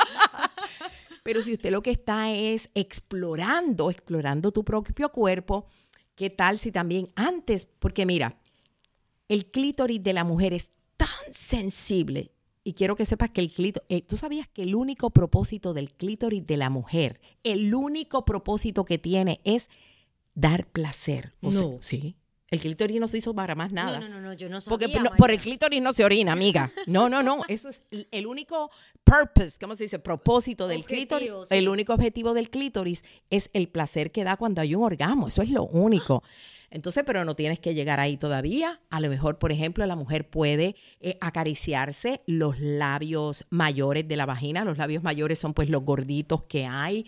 Pero 1.22 1.42
si 1.44 1.54
usted 1.54 1.70
lo 1.70 1.84
que 1.84 1.92
está 1.92 2.32
es 2.32 2.70
explorando, 2.74 3.92
explorando 3.92 4.52
tu 4.52 4.66
propio 4.66 5.10
cuerpo, 5.10 5.68
¿qué 6.16 6.32
tal 6.32 6.58
si 6.58 6.72
también 6.72 7.12
antes, 7.16 7.68
porque 7.68 8.08
mira, 8.08 8.40
el 9.30 9.52
clítoris 9.52 10.02
de 10.02 10.14
la 10.14 10.24
mujer 10.24 10.52
es 10.54 10.72
tan 10.98 11.32
sensible 11.32 12.33
y 12.64 12.74
quiero 12.74 12.96
que 12.96 13.06
sepas 13.06 13.30
que 13.30 13.42
el 13.42 13.52
clítoris, 13.52 13.86
eh, 13.90 14.02
tú 14.02 14.18
sabías 14.18 14.48
que 14.48 14.64
el 14.64 14.76
único 14.76 15.10
propósito 15.10 15.74
del 15.74 15.92
clítoris 15.92 16.46
de 16.46 16.58
la 16.58 16.70
mujer, 16.70 17.20
el 17.44 17.74
único 17.76 18.26
propósito 18.26 18.86
que 18.86 18.98
tiene 18.98 19.42
es 19.44 19.70
dar 20.34 20.66
placer. 20.68 21.36
no. 21.42 21.78
sí. 21.82 22.16
El 22.54 22.60
clítoris 22.60 23.00
no 23.00 23.08
se 23.08 23.18
hizo 23.18 23.34
para 23.34 23.56
más 23.56 23.72
nada. 23.72 24.00
No, 24.00 24.08
no, 24.08 24.22
no, 24.22 24.34
yo 24.34 24.48
no 24.48 24.62
sabía. 24.62 24.88
Porque 24.88 25.10
por 25.18 25.32
el 25.32 25.40
clítoris 25.40 25.82
no 25.82 25.92
se 25.92 26.06
orina, 26.06 26.34
amiga. 26.34 26.72
No, 26.86 27.10
no, 27.10 27.24
no. 27.24 27.42
Eso 27.48 27.70
es 27.70 27.82
el 27.90 28.28
único 28.28 28.70
purpose, 29.04 29.58
¿cómo 29.60 29.76
se 29.76 29.86
dice? 29.86 29.98
Propósito 29.98 30.68
del 30.68 30.86
clítoris. 30.86 31.32
El 31.50 31.68
único 31.68 31.94
objetivo 31.94 32.36
del 32.36 32.52
clítoris 32.52 33.04
es 33.32 33.50
el 33.54 33.70
placer 33.70 34.12
que 34.12 34.24
da 34.24 34.38
cuando 34.38 34.62
hay 34.62 34.76
un 34.76 34.84
orgasmo. 34.84 35.30
Eso 35.30 35.42
es 35.42 35.50
lo 35.50 35.64
único. 35.64 36.24
Entonces, 36.70 37.04
pero 37.06 37.26
no 37.26 37.36
tienes 37.36 37.60
que 37.60 37.74
llegar 37.74 38.00
ahí 38.00 38.18
todavía. 38.18 38.82
A 38.90 39.00
lo 39.00 39.10
mejor, 39.10 39.40
por 39.40 39.52
ejemplo, 39.52 39.86
la 39.86 39.96
mujer 39.96 40.30
puede 40.30 40.76
eh, 41.00 41.18
acariciarse 41.22 42.22
los 42.26 42.60
labios 42.60 43.46
mayores 43.50 44.08
de 44.08 44.16
la 44.16 44.26
vagina. 44.26 44.64
Los 44.64 44.78
labios 44.78 45.04
mayores 45.04 45.40
son 45.40 45.54
pues 45.54 45.70
los 45.70 45.84
gorditos 45.84 46.44
que 46.44 46.66
hay. 46.66 47.06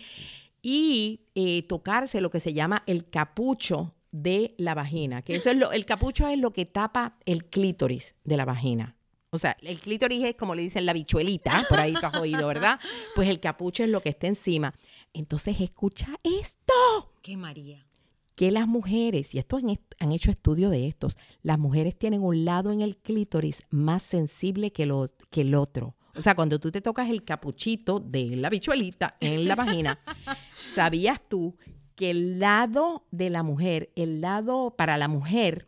Y 0.62 1.22
eh, 1.34 1.64
tocarse 1.68 2.20
lo 2.20 2.30
que 2.30 2.40
se 2.40 2.52
llama 2.52 2.82
el 2.86 3.08
capucho 3.10 3.95
de 4.22 4.54
la 4.56 4.74
vagina, 4.74 5.22
que 5.22 5.36
eso 5.36 5.50
es 5.50 5.56
lo, 5.56 5.72
el 5.72 5.84
capucho 5.84 6.26
es 6.28 6.38
lo 6.38 6.52
que 6.52 6.64
tapa 6.64 7.18
el 7.26 7.44
clítoris 7.44 8.14
de 8.24 8.36
la 8.36 8.44
vagina. 8.44 8.96
O 9.30 9.38
sea, 9.38 9.56
el 9.60 9.78
clítoris 9.78 10.24
es 10.24 10.36
como 10.36 10.54
le 10.54 10.62
dicen 10.62 10.86
la 10.86 10.94
bichuelita, 10.94 11.66
por 11.68 11.78
ahí 11.78 11.92
te 11.92 12.06
has 12.06 12.14
oído, 12.14 12.46
¿verdad? 12.46 12.80
Pues 13.14 13.28
el 13.28 13.40
capucho 13.40 13.84
es 13.84 13.90
lo 13.90 14.00
que 14.00 14.08
está 14.08 14.26
encima. 14.26 14.72
Entonces, 15.12 15.60
escucha 15.60 16.14
esto. 16.22 17.12
¿Qué, 17.22 17.36
María? 17.36 17.86
Que 18.34 18.50
las 18.50 18.66
mujeres, 18.66 19.34
y 19.34 19.38
esto 19.38 19.58
han, 19.58 19.78
han 19.98 20.12
hecho 20.12 20.30
estudio 20.30 20.70
de 20.70 20.86
estos, 20.86 21.18
las 21.42 21.58
mujeres 21.58 21.98
tienen 21.98 22.22
un 22.22 22.44
lado 22.44 22.70
en 22.72 22.80
el 22.80 22.96
clítoris 22.96 23.62
más 23.68 24.02
sensible 24.02 24.72
que, 24.72 24.86
lo, 24.86 25.06
que 25.30 25.42
el 25.42 25.54
otro. 25.54 25.96
O 26.14 26.20
sea, 26.22 26.34
cuando 26.34 26.58
tú 26.58 26.70
te 26.70 26.80
tocas 26.80 27.10
el 27.10 27.24
capuchito 27.24 28.00
de 28.00 28.36
la 28.36 28.48
bichuelita 28.48 29.16
en 29.20 29.46
la 29.46 29.56
vagina, 29.56 29.98
¿sabías 30.74 31.20
tú 31.28 31.56
que 31.96 32.10
el 32.10 32.38
lado 32.38 33.04
de 33.10 33.30
la 33.30 33.42
mujer, 33.42 33.90
el 33.96 34.20
lado 34.20 34.74
para 34.76 34.96
la 34.96 35.08
mujer, 35.08 35.66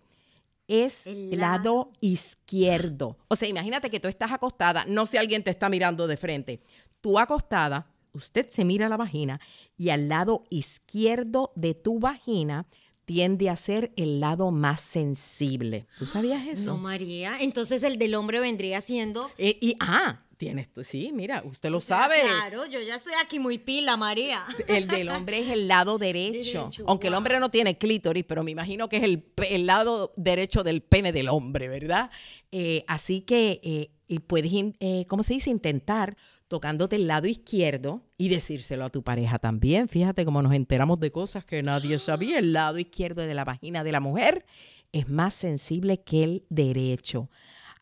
es 0.69 1.07
el 1.07 1.39
lado. 1.39 1.91
izquierdo. 2.01 3.17
O 3.29 3.37
sea, 3.37 3.49
imagínate 3.49 3.91
que 3.91 4.01
tú 4.01 4.09
estás 4.09 4.31
acostada, 4.31 4.85
no 4.87 5.07
sé 5.07 5.19
alguien 5.19 5.43
te 5.43 5.51
está 5.51 5.69
mirando 5.69 6.07
de 6.07 6.17
frente. 6.17 6.61
Tú 7.01 7.19
acostada, 7.19 7.91
usted 8.13 8.49
se 8.51 8.65
mira 8.65 8.89
la 8.89 8.97
vagina 8.97 9.41
y 9.77 9.89
al 9.89 10.09
lado 10.09 10.45
izquierdo 10.51 11.53
de 11.57 11.75
tu 11.75 11.99
vagina 11.99 12.67
tiende 13.07 13.49
a 13.49 13.57
ser 13.57 13.93
el 13.97 14.21
lado 14.21 14.51
más 14.51 14.83
sensible. 14.83 15.87
¿Tú 15.99 16.07
sabías 16.07 16.47
eso? 16.47 16.73
No, 16.73 16.77
María. 16.77 17.39
Entonces 17.41 17.83
el 17.83 17.99
del 17.99 18.15
hombre 18.15 18.39
vendría 18.39 18.83
siendo. 18.83 19.31
Eh, 19.39 19.57
y 19.63 19.77
ah, 19.81 20.27
Tienes 20.39 20.73
tú, 20.73 20.85
sí, 20.85 21.11
mira, 21.13 21.43
usted 21.45 21.69
lo 21.69 21.81
sabe. 21.81 22.15
Claro, 22.23 22.65
yo 22.67 22.81
ya 22.81 22.95
estoy 22.95 23.15
aquí 23.21 23.41
muy 23.41 23.59
pila, 23.59 23.97
María. 23.97 24.47
El 24.69 24.87
del 24.87 25.09
hombre 25.09 25.41
es 25.41 25.51
el 25.51 25.67
lado 25.67 25.99
derecho. 25.99 26.71
aunque 26.87 27.09
el 27.09 27.15
hombre 27.15 27.41
no 27.41 27.51
tiene 27.51 27.77
clítoris, 27.77 28.23
pero 28.25 28.45
me 28.45 28.53
imagino 28.53 28.89
que 28.89 28.99
es 28.99 29.03
el, 29.03 29.67
lado 29.67 30.13
derecho 30.17 30.63
del 30.63 30.81
pene 30.81 31.13
del 31.13 31.29
hombre, 31.29 31.69
¿verdad? 31.69 32.11
Eh, 32.53 32.85
así 32.87 33.23
que 33.23 33.61
eh, 33.65 33.91
y 34.07 34.21
puedes, 34.21 34.53
eh, 34.81 35.05
¿cómo 35.09 35.25
se 35.25 35.35
dice? 35.35 35.51
Intentar 35.51 36.17
tocándote 36.49 36.97
el 36.97 37.09
lado 37.09 37.27
izquierdo 37.27 38.03
y 38.17 38.29
decírselo 38.29 38.87
a 38.87 38.91
tu 38.91 39.03
pareja 39.03 39.39
también. 39.39 39.89
Fíjate 39.89 40.25
cómo 40.25 40.41
nos 40.41 40.55
enteramos 40.55 40.99
de 40.99 41.13
cosas 41.13 41.45
que 41.45 41.63
nadie 41.63 41.99
sabía. 41.99 42.39
El 42.39 42.53
lado 42.53 42.79
izquierdo 42.79 43.23
de 43.23 43.35
la 43.35 43.45
vagina 43.45 43.85
de 43.85 43.93
la 43.93 44.01
mujer 44.01 44.47
es 44.93 45.09
más 45.09 45.35
sensible 45.35 46.01
que 46.01 46.25
el 46.25 46.45
derecho. 46.49 47.29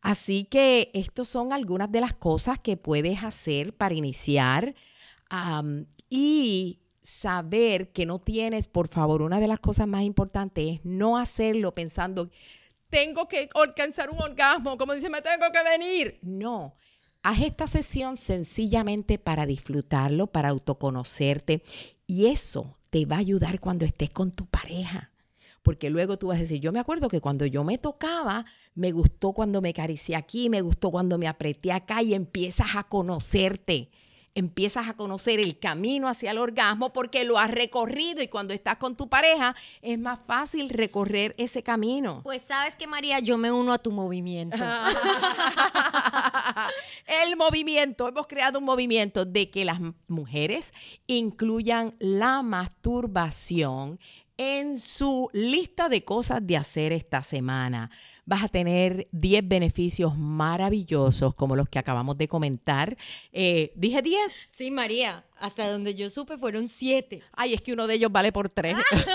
Así 0.06 0.44
que 0.44 0.92
estas 0.94 1.26
son 1.26 1.52
algunas 1.52 1.90
de 1.90 2.00
las 2.00 2.14
cosas 2.14 2.60
que 2.60 2.76
puedes 2.76 3.24
hacer 3.24 3.76
para 3.76 3.92
iniciar 3.92 4.76
y 6.08 6.78
saber 7.02 7.90
que 7.90 8.06
no 8.06 8.20
tienes, 8.20 8.68
por 8.68 8.86
favor, 8.86 9.20
una 9.20 9.40
de 9.40 9.48
las 9.48 9.58
cosas 9.58 9.88
más 9.88 10.04
importantes 10.04 10.76
es 10.76 10.84
no 10.84 11.18
hacerlo 11.18 11.74
pensando, 11.74 12.30
tengo 12.88 13.26
que 13.26 13.48
alcanzar 13.52 14.10
un 14.10 14.22
orgasmo, 14.22 14.78
como 14.78 14.94
dice, 14.94 15.10
me 15.10 15.22
tengo 15.22 15.46
que 15.50 15.64
venir. 15.68 16.20
No, 16.22 16.76
haz 17.24 17.40
esta 17.40 17.66
sesión 17.66 18.16
sencillamente 18.16 19.18
para 19.18 19.44
disfrutarlo, 19.44 20.28
para 20.28 20.50
autoconocerte 20.50 21.64
y 22.06 22.26
eso 22.26 22.78
te 22.90 23.06
va 23.06 23.16
a 23.16 23.18
ayudar 23.18 23.58
cuando 23.58 23.84
estés 23.84 24.10
con 24.10 24.30
tu 24.30 24.46
pareja 24.46 25.10
porque 25.66 25.90
luego 25.90 26.16
tú 26.16 26.28
vas 26.28 26.36
a 26.36 26.42
decir, 26.42 26.60
yo 26.60 26.70
me 26.70 26.78
acuerdo 26.78 27.08
que 27.08 27.20
cuando 27.20 27.44
yo 27.44 27.64
me 27.64 27.76
tocaba, 27.76 28.44
me 28.76 28.92
gustó 28.92 29.32
cuando 29.32 29.60
me 29.60 29.70
acaricié 29.70 30.14
aquí, 30.14 30.48
me 30.48 30.60
gustó 30.60 30.92
cuando 30.92 31.18
me 31.18 31.26
apreté 31.26 31.72
acá 31.72 32.02
y 32.02 32.14
empiezas 32.14 32.76
a 32.76 32.84
conocerte 32.84 33.90
empiezas 34.36 34.86
a 34.86 34.92
conocer 34.92 35.40
el 35.40 35.58
camino 35.58 36.08
hacia 36.08 36.30
el 36.30 36.36
orgasmo 36.36 36.92
porque 36.92 37.24
lo 37.24 37.38
has 37.38 37.50
recorrido 37.50 38.22
y 38.22 38.28
cuando 38.28 38.52
estás 38.52 38.76
con 38.76 38.94
tu 38.94 39.08
pareja 39.08 39.56
es 39.80 39.98
más 39.98 40.20
fácil 40.26 40.68
recorrer 40.68 41.34
ese 41.38 41.62
camino. 41.62 42.20
Pues 42.22 42.42
sabes 42.42 42.76
que 42.76 42.86
María, 42.86 43.18
yo 43.18 43.38
me 43.38 43.50
uno 43.50 43.72
a 43.72 43.78
tu 43.78 43.92
movimiento. 43.92 44.58
el 47.24 47.34
movimiento, 47.36 48.08
hemos 48.08 48.26
creado 48.26 48.58
un 48.58 48.66
movimiento 48.66 49.24
de 49.24 49.50
que 49.50 49.64
las 49.64 49.80
mujeres 50.06 50.74
incluyan 51.06 51.94
la 51.98 52.42
masturbación 52.42 53.98
en 54.38 54.78
su 54.78 55.30
lista 55.32 55.88
de 55.88 56.04
cosas 56.04 56.46
de 56.46 56.56
hacer 56.56 56.92
esta 56.92 57.22
semana. 57.22 57.90
vas 58.24 58.42
a 58.42 58.48
tener 58.48 59.08
10 59.12 59.46
beneficios 59.46 60.16
maravillosos 60.18 61.34
como 61.34 61.54
los 61.54 61.68
que 61.68 61.78
acabamos 61.78 62.18
de 62.18 62.26
comentar. 62.28 62.96
Eh, 63.32 63.72
¿Dije 63.76 64.02
10? 64.02 64.46
Sí, 64.48 64.70
María. 64.70 65.24
Hasta 65.38 65.70
donde 65.70 65.94
yo 65.94 66.08
supe 66.08 66.38
fueron 66.38 66.66
siete. 66.66 67.22
Ay, 67.32 67.54
es 67.54 67.60
que 67.60 67.72
uno 67.72 67.86
de 67.86 67.94
ellos 67.94 68.10
vale 68.10 68.32
por 68.32 68.48
tres. 68.48 68.74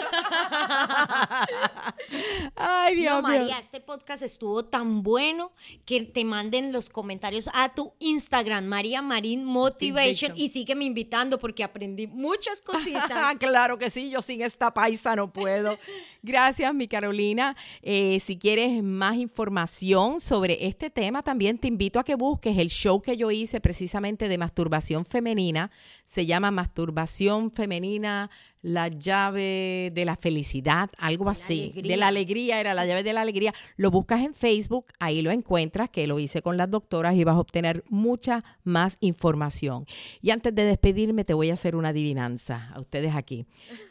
Ay, 2.56 2.96
Dios 2.96 3.16
no, 3.16 3.22
María, 3.22 3.58
este 3.60 3.82
podcast 3.82 4.22
estuvo 4.22 4.64
tan 4.64 5.02
bueno 5.02 5.52
que 5.86 6.04
te 6.04 6.24
manden 6.24 6.72
los 6.72 6.90
comentarios 6.90 7.50
a 7.54 7.74
tu 7.74 7.94
Instagram, 8.00 8.66
María 8.66 9.02
Marín 9.02 9.44
Motivation, 9.46 10.34
y 10.36 10.50
sígueme 10.50 10.86
invitando 10.86 11.40
porque 11.40 11.64
aprendí 11.64 12.06
muchas 12.08 12.62
cositas. 12.66 13.38
claro 13.40 13.78
que 13.78 13.90
sí, 13.90 14.10
yo 14.10 14.22
sin 14.22 14.42
esta 14.42 14.74
paisa 14.74 15.16
no 15.16 15.32
puedo. 15.32 15.78
Gracias, 16.24 16.72
mi 16.76 16.88
Carolina. 16.88 17.58
Eh, 17.82 18.20
si 18.20 18.38
quieres 18.38 18.84
más 18.84 19.16
información 19.16 20.20
sobre 20.20 20.68
este 20.68 20.92
tema, 20.92 21.24
también 21.24 21.58
te 21.58 21.68
invito 21.68 22.00
a 22.00 22.04
que 22.04 22.14
busques 22.14 22.58
el 22.60 22.70
show 22.70 23.02
que 23.02 23.18
yo 23.18 23.32
hice 23.32 23.60
precisamente 23.60 24.28
de 24.28 24.38
masturbación 24.38 25.04
femenina 25.04 25.72
se 26.12 26.26
llama 26.26 26.52
Masturbación 26.52 27.52
Femenina, 27.52 28.30
la 28.62 28.90
llave 28.90 29.94
de 29.94 30.04
la 30.04 30.18
felicidad, 30.18 30.90
algo 30.98 31.30
así. 31.30 31.72
De 31.74 31.96
la 31.96 32.10
alegría, 32.10 32.60
era 32.60 32.74
la 32.74 32.86
llave 32.86 33.02
de 33.02 33.14
la 33.14 33.22
alegría. 33.22 33.54
Lo 33.78 33.92
buscas 33.92 34.20
en 34.20 34.34
Facebook, 34.34 34.88
ahí 35.00 35.22
lo 35.22 35.32
encuentras, 35.32 35.90
que 35.90 36.08
lo 36.08 36.20
hice 36.20 36.42
con 36.42 36.58
las 36.58 36.70
doctoras 36.70 37.16
y 37.16 37.24
vas 37.24 37.36
a 37.36 37.40
obtener 37.40 37.86
mucha 37.88 38.44
más 38.66 38.98
información. 39.00 39.86
Y 40.22 40.32
antes 40.32 40.54
de 40.54 40.66
despedirme, 40.66 41.24
te 41.24 41.34
voy 41.34 41.50
a 41.50 41.54
hacer 41.54 41.78
una 41.78 41.90
adivinanza 41.90 42.72
a 42.76 42.82
ustedes 42.82 43.16
aquí. 43.16 43.46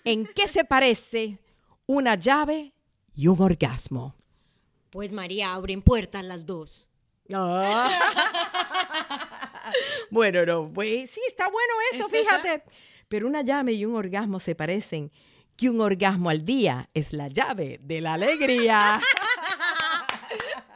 ¿En 0.05 0.27
qué 0.27 0.47
se 0.47 0.65
parece 0.65 1.39
una 1.87 2.17
llave 2.17 2.75
y 3.17 3.29
un 3.29 3.41
orgasmo? 3.41 4.15
Pues 4.91 5.11
María, 5.11 5.55
abren 5.55 5.81
puertas 5.81 6.23
las 6.23 6.45
dos. 6.45 6.91
Ah. 7.33 7.89
bueno, 10.11 10.45
no, 10.47 10.73
pues 10.73 11.11
sí, 11.11 11.21
está 11.27 11.49
bueno 11.49 11.75
eso, 11.93 12.09
fíjate. 12.09 12.63
Pero 13.09 13.27
una 13.27 13.43
llave 13.43 13.73
y 13.73 13.85
un 13.85 13.97
orgasmo 13.97 14.39
se 14.41 14.55
parecen. 14.55 15.11
Que 15.57 15.69
un 15.69 15.81
orgasmo 15.81 16.31
al 16.31 16.45
día 16.45 16.89
es 16.95 17.13
la 17.13 17.29
llave 17.29 17.79
de 17.83 18.01
la 18.01 18.15
alegría. 18.15 19.01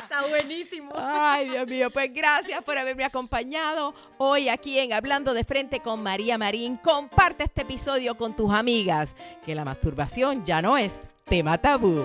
Está 0.02 0.26
buenísimo. 0.28 0.92
Ay, 0.94 1.48
Dios 1.48 1.66
mío, 1.66 1.90
pues 1.90 2.12
gracias 2.12 2.62
por 2.62 2.76
haberme 2.76 3.04
acompañado 3.04 3.94
hoy 4.18 4.48
aquí 4.48 4.78
en 4.78 4.92
Hablando 4.92 5.32
de 5.32 5.44
Frente 5.44 5.80
con 5.80 6.02
María 6.02 6.36
Marín. 6.36 6.76
Comparte 6.76 7.44
este 7.44 7.62
episodio 7.62 8.16
con 8.16 8.36
tus 8.36 8.52
amigas, 8.52 9.16
que 9.44 9.54
la 9.54 9.64
masturbación 9.64 10.44
ya 10.44 10.60
no 10.60 10.76
es 10.76 11.00
tema 11.24 11.56
tabú. 11.56 12.04